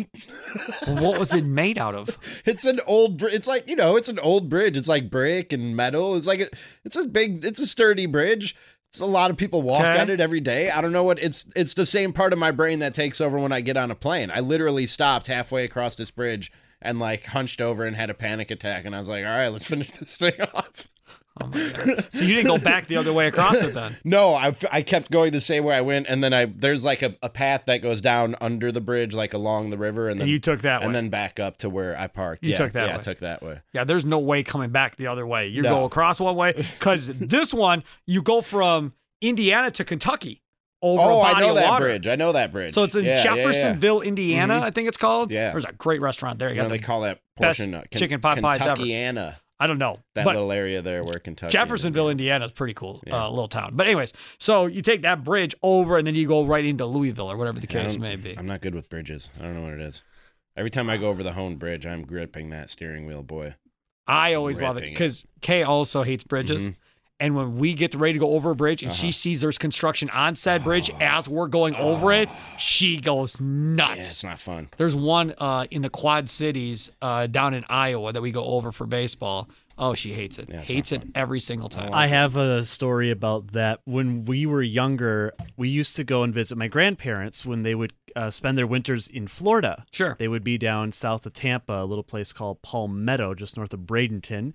[0.86, 2.18] What was it made out of?
[2.46, 4.78] it's an old, br- it's like you know, it's an old bridge.
[4.78, 6.16] It's like brick and metal.
[6.16, 6.50] It's like a,
[6.84, 8.56] it's a big, it's a sturdy bridge.
[8.94, 10.00] It's a lot of people walk Okay.
[10.00, 10.70] on it every day.
[10.70, 11.46] I don't know what it's.
[11.56, 13.96] It's the same part of my brain that takes over when I get on a
[13.96, 14.30] plane.
[14.32, 18.52] I literally stopped halfway across this bridge and like hunched over and had a panic
[18.52, 18.86] attack.
[18.86, 20.88] And I was like, all right, let's finish this thing off.
[22.12, 23.96] So you didn't go back the other way across it then?
[24.04, 27.02] No, I, I kept going the same way I went, and then I there's like
[27.02, 30.22] a, a path that goes down under the bridge, like along the river, and And
[30.22, 30.94] then you took that and way.
[30.94, 32.44] then back up to where I parked.
[32.46, 33.62] You yeah, took that yeah, I took that way.
[33.74, 35.48] Yeah, there's no way coming back the other way.
[35.48, 35.70] You No.
[35.80, 40.42] go across one way because this one you go from Indiana to Kentucky
[40.84, 41.86] over oh, a body I know of that water.
[41.86, 42.08] bridge.
[42.08, 42.74] I know that bridge.
[42.74, 43.36] So it's in Yeah, yeah, yeah.
[43.36, 44.64] Jeffersonville, Indiana, Mhm.
[44.64, 45.32] I think it's called.
[45.32, 45.52] Yeah.
[45.52, 46.50] there's a great restaurant there.
[46.50, 48.76] You You know, got they call that portion uh, Ken- chicken pot pies ever.
[48.76, 49.36] Kentuckiana.
[49.64, 51.52] I don't know, That but little area there where Kentucky.
[51.54, 53.72] Jeffersonville, Indiana is pretty cool, uh, little town.
[53.76, 57.32] But anyways, so you take that bridge over, and then you go right into Louisville
[57.32, 58.38] or whatever the case may be.
[58.38, 59.30] I'm not good with bridges.
[59.40, 60.04] I don't know what it is.
[60.58, 63.56] Every time I go over the Hoan Bridge, I'm gripping that steering wheel, boy.
[64.06, 66.68] I always love it because Kay also hates bridges.
[66.72, 66.76] Mhm.
[67.24, 69.12] And when we get ready to go over a bridge and she Uh-huh.
[69.14, 73.80] sees there's construction on said bridge as we're going over it, she goes nuts.
[73.90, 74.12] Yeah, nuts.
[74.12, 74.68] it's not fun.
[74.76, 78.74] There's one uh, in the Quad Cities uh, down in Iowa that we go over
[78.74, 79.48] for baseball.
[79.78, 80.50] Oh, she hates it.
[80.50, 81.92] it's hates it every single time.
[81.94, 83.80] I have a story about that.
[83.86, 87.94] When we were younger, we used to go and visit my grandparents when they would
[88.18, 89.86] uh, spend their winters in Florida.
[89.92, 90.16] Sure.
[90.20, 93.80] They would be down south of Tampa, a little place called Palmetto, just north of
[93.82, 94.54] Bradenton.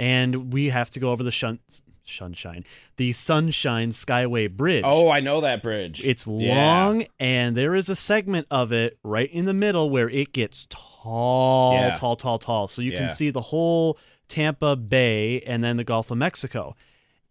[0.00, 1.60] And we have to go over the shun-
[2.04, 2.64] Sunshine,
[2.96, 4.82] the Sunshine Skyway Bridge.
[4.84, 6.04] Oh, I know that bridge.
[6.04, 6.56] It's Yeah.
[6.56, 10.66] long, and there is a segment of it right in the middle where it gets
[10.70, 11.94] tall, Yeah.
[11.94, 12.66] tall, tall, tall.
[12.66, 12.98] So you Yeah.
[13.00, 13.96] can see the whole
[14.26, 16.74] Tampa Bay and then the Gulf of Mexico.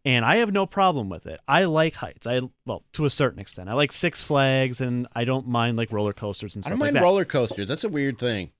[0.05, 1.41] And I have no problem with it.
[1.45, 2.25] I like heights.
[2.25, 3.67] I well, to a certain extent.
[3.67, 6.79] I like Six Flags, and I don't mind like roller coasters and I stuff don't
[6.79, 7.01] like mind that.
[7.03, 7.67] roller coasters.
[7.67, 8.51] That's a weird thing.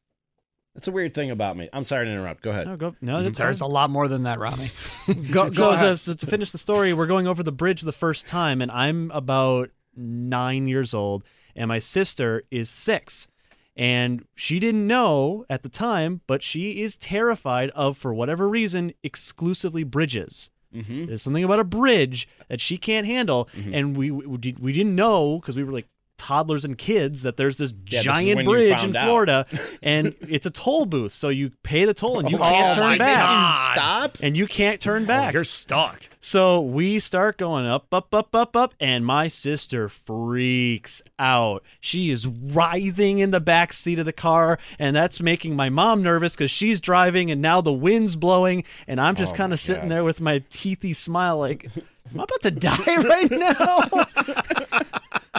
[0.76, 1.68] That's a weird thing about me.
[1.74, 2.42] I'm sorry to interrupt.
[2.42, 2.68] Go ahead.
[2.68, 4.70] No, go, no, that's There's a lot more than that, Rami.
[5.32, 5.80] go go so, ahead.
[5.80, 8.72] so, so to finish the story, we're going over the bridge the first time, and
[8.72, 11.24] I'm about nine years old,
[11.56, 13.28] and my sister is six.
[13.76, 18.94] And she didn't know at the time, but she is terrified of, for whatever reason,
[19.04, 20.50] exclusively bridges.
[20.76, 21.06] Mm-hmm.
[21.06, 25.40] There's something about a bridge that she can't handle, and we we, we didn't know
[25.40, 25.88] because we were like
[26.20, 28.94] toddlers and kids that there's this Yeah, giant when you bridge in.
[28.94, 29.48] Florida,
[29.82, 32.90] and it's a toll booth, so you pay the toll and you Oh can't my
[32.90, 33.20] turn back.
[33.20, 33.74] God.
[33.74, 34.18] Stop.
[34.22, 35.34] And you can't turn oh, back.
[35.34, 36.04] You're stuck.
[36.22, 41.64] So we start going up, up, up, up, up, and my sister freaks out.
[41.80, 46.04] She is writhing in the back seat of the car, and that's making my mom
[46.04, 49.60] nervous because she's driving, and now the wind's blowing, and I'm just Oh kind of
[49.62, 49.92] sitting God.
[49.92, 51.70] there with my teethy smile, like,
[52.14, 53.88] am I about to die right now?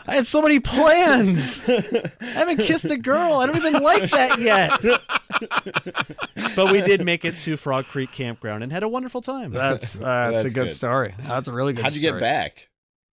[0.06, 1.60] I had so many plans.
[1.68, 3.34] I haven't kissed a girl.
[3.34, 4.80] I don't even like that yet.
[6.56, 9.52] but we did make it to Frog Creek Campground and had a wonderful time.
[9.52, 10.72] That's uh, that's, a good, good.
[10.72, 11.14] story.
[11.20, 11.80] That's a really good.
[11.80, 11.84] Story.
[11.84, 12.20] How'd you story.
[12.20, 12.68] get back?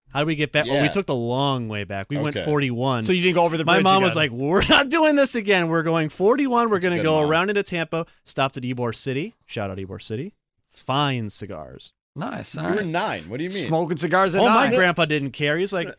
[0.10, 0.66] How did we get back?
[0.70, 2.08] Oh, we took the long way back.
[2.10, 3.04] We went 41.
[3.04, 4.32] So you didn't go over the My mom was again.
[4.32, 5.68] like, "We're not doing this again.
[5.68, 6.70] We're going 41.
[6.70, 7.30] We're going to go mom.
[7.30, 8.06] around into Tampa.
[8.24, 9.36] Stopped at Ybor City.
[9.46, 10.34] Shout out Ybor City.
[10.72, 11.92] Fine cigars.
[12.18, 12.58] Nice.
[12.58, 13.30] All You were nine.
[13.30, 13.68] What do you mean?
[13.68, 15.58] Smoking cigars at oh, my grandpa didn't care.
[15.58, 15.96] He's like,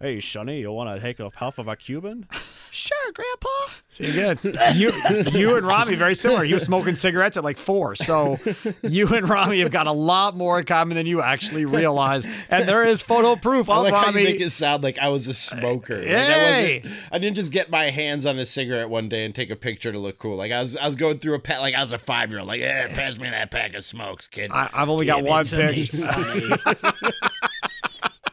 [0.00, 2.26] "Hey, Sonny, you want to take a puff of a Cuban?"
[2.70, 3.48] Sure, Grandpa.
[3.88, 4.56] See, you good.
[4.74, 4.92] You,
[5.32, 6.44] you and Rami very similar.
[6.44, 8.38] You was smoking cigarettes at like four, so
[8.82, 12.26] you and Rami have got a lot more in common than you actually realize.
[12.50, 15.08] And there is photo proof I of like how you make it sound like I
[15.08, 15.96] was a smoker.
[15.96, 16.94] Like I wasn't.
[17.12, 19.90] I didn't just get my hands on a cigarette one day and take a picture
[19.90, 20.36] to look cool.
[20.36, 21.60] Like I was, I was going through a pack.
[21.60, 22.48] Like I was a five year old.
[22.48, 24.50] Like, yeah, pass me that pack of smokes, kid.
[24.52, 25.86] I, I've only got Give it one to picture.
[25.86, 26.50] sonny.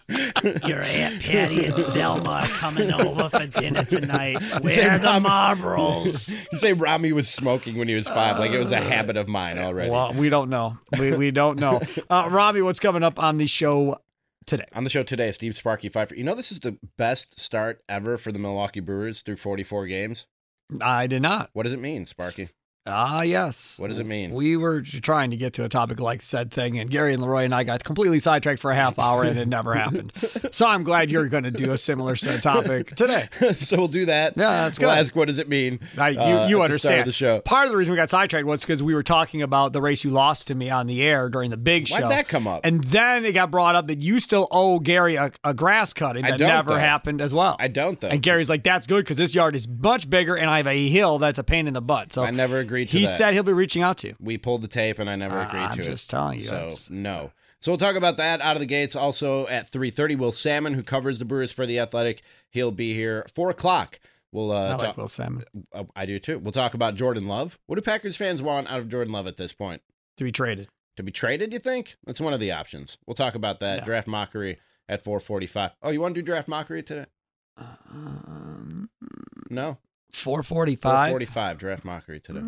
[0.10, 4.41] Your Aunt Patty and Selma are coming over for dinner tonight.
[4.62, 6.30] Where are the Ram- Marlboros?
[6.51, 9.28] you say Rami was smoking when he was five, like it was a habit of
[9.28, 9.89] mine already.
[9.89, 10.78] Well, we don't know.
[10.99, 11.82] We, we don't know.
[12.10, 13.97] Uh, Robbie, what's coming up on the show
[14.45, 14.66] today?
[14.74, 16.16] On the show today, Steve Sparky Pfeiffer.
[16.16, 20.26] You know this is the best start ever for the Milwaukee Brewers through 44 games.
[20.82, 21.49] I did not.
[21.54, 22.49] What does it mean, Sparky?
[22.86, 23.75] Ah, yes.
[23.77, 24.34] What does it mean?
[24.34, 27.45] We were trying to get to a topic like said thing, and Gary and Leroy
[27.45, 30.11] and I got completely sidetracked for a half hour, and it never happened.
[30.51, 33.27] So I'm glad you're going to do a similar said topic today.
[33.55, 34.34] so we'll do that.
[34.38, 34.99] Yeah, that's We'll good.
[34.99, 35.79] ask what does it mean.
[35.97, 37.39] I, you uh, you the understand of the show.
[37.41, 40.03] Part of the reason we got sidetracked was because we were talking about the race
[40.03, 42.01] you lost to me on the air during the big show.
[42.01, 42.61] Why'd that come up?
[42.63, 46.21] And then it got brought up that you still owe Gary a, a grass cutting
[46.23, 46.79] that never though.
[46.79, 47.55] happened as well.
[47.59, 48.09] I don't though.
[48.09, 50.88] and Gary's like, "That's good because this yard is much bigger, and I have a
[50.89, 53.17] hill that's a pain in the butt." So I never agreed to he that.
[53.17, 54.15] said he'll be reaching out to you.
[54.19, 55.86] we pulled the tape and I never Ah, agreed I'm to it.
[55.86, 57.32] just telling you, So that's- no.
[57.61, 58.95] So we'll talk about that out of the gates.
[58.95, 63.26] Also at 3:30, Will Sammon, who covers the Brewers for the Athletic, he'll be here.
[63.34, 63.99] Four o'clock.
[64.34, 66.39] We'll uh, I like talk- Will Sammon Uh, I do too.
[66.39, 67.57] We'll talk about Jordan Love.
[67.67, 69.82] What do Packers fans want out of Jordan Love at this point?
[70.17, 70.67] to be traded.
[70.97, 71.53] To be traded?
[71.53, 71.95] You think?
[72.05, 72.97] That's one of the options.
[73.07, 73.80] We'll talk about that.
[73.80, 73.84] Yeah.
[73.86, 74.57] Draft mockery
[74.89, 75.71] at 4:45.
[75.82, 77.05] Oh, you want to do draft mockery today?
[77.57, 78.89] Um,
[79.49, 79.78] No.
[80.14, 81.14] Four forty-five.
[81.14, 82.41] 4:45 draft mockery today.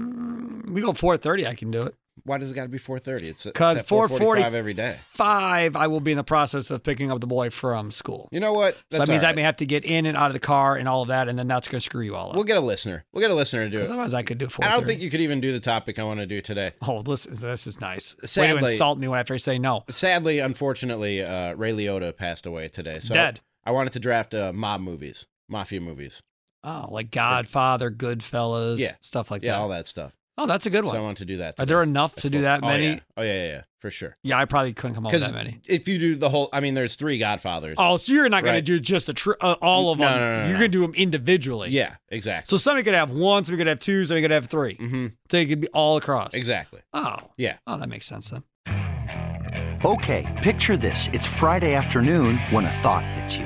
[0.71, 1.45] We go four thirty.
[1.47, 1.95] I can do it.
[2.23, 3.23] Why does it got to be 4:30?
[3.23, 4.97] It's Because 445 every day.
[5.09, 5.75] Five.
[5.75, 8.29] I will be in the process of picking up the boy from school.
[8.31, 8.77] You know what?
[8.89, 10.77] So that means all I may have to get in and out of the car
[10.77, 12.35] and all of that, and then that's going to screw you all up.
[12.35, 13.03] We'll get a listener.
[13.11, 13.89] We'll get a listener to do it.
[13.89, 14.63] otherwise, I could do four.
[14.63, 16.71] I don't think you could even do the topic I want to do today.
[16.81, 18.15] Oh, listen, this is nice.
[18.37, 19.83] Way to insult me when after I say no.
[19.89, 22.99] Sadly, unfortunately, uh, Ray Liotta passed away today.
[22.99, 23.41] So Dead.
[23.65, 26.21] I wanted to draft uh, mob movies, mafia movies.
[26.65, 28.93] Oh, like Godfather, Goodfellas, Yeah.
[29.01, 29.59] stuff like yeah, that.
[29.59, 30.11] all that stuff.
[30.37, 31.57] Oh, that's a good So I want to do that.
[31.59, 32.87] Are there enough to do that Oh, many?
[32.87, 32.99] yeah.
[33.15, 34.17] Oh yeah, yeah, yeah, for sure.
[34.21, 35.61] Yeah, I probably couldn't come up with that many.
[35.65, 37.75] if you do the whole, I mean, there's three Godfathers.
[37.77, 40.19] Oh, so you're not going to do just the tr- uh, all of No, them.
[40.19, 40.59] no, no, no, you're no.
[40.59, 41.69] going to do them individually.
[41.69, 42.49] Yeah, exactly.
[42.49, 45.07] So somebody could have one, somebody could have two, somebody could have 3 Mm-hmm.
[45.31, 46.33] So it could be all across.
[46.33, 46.81] Exactly.
[46.91, 47.55] Oh, Yeah.
[47.67, 48.43] oh, that makes sense then.
[49.85, 51.09] Okay, picture this.
[51.13, 53.45] It's Friday afternoon when a thought hits you.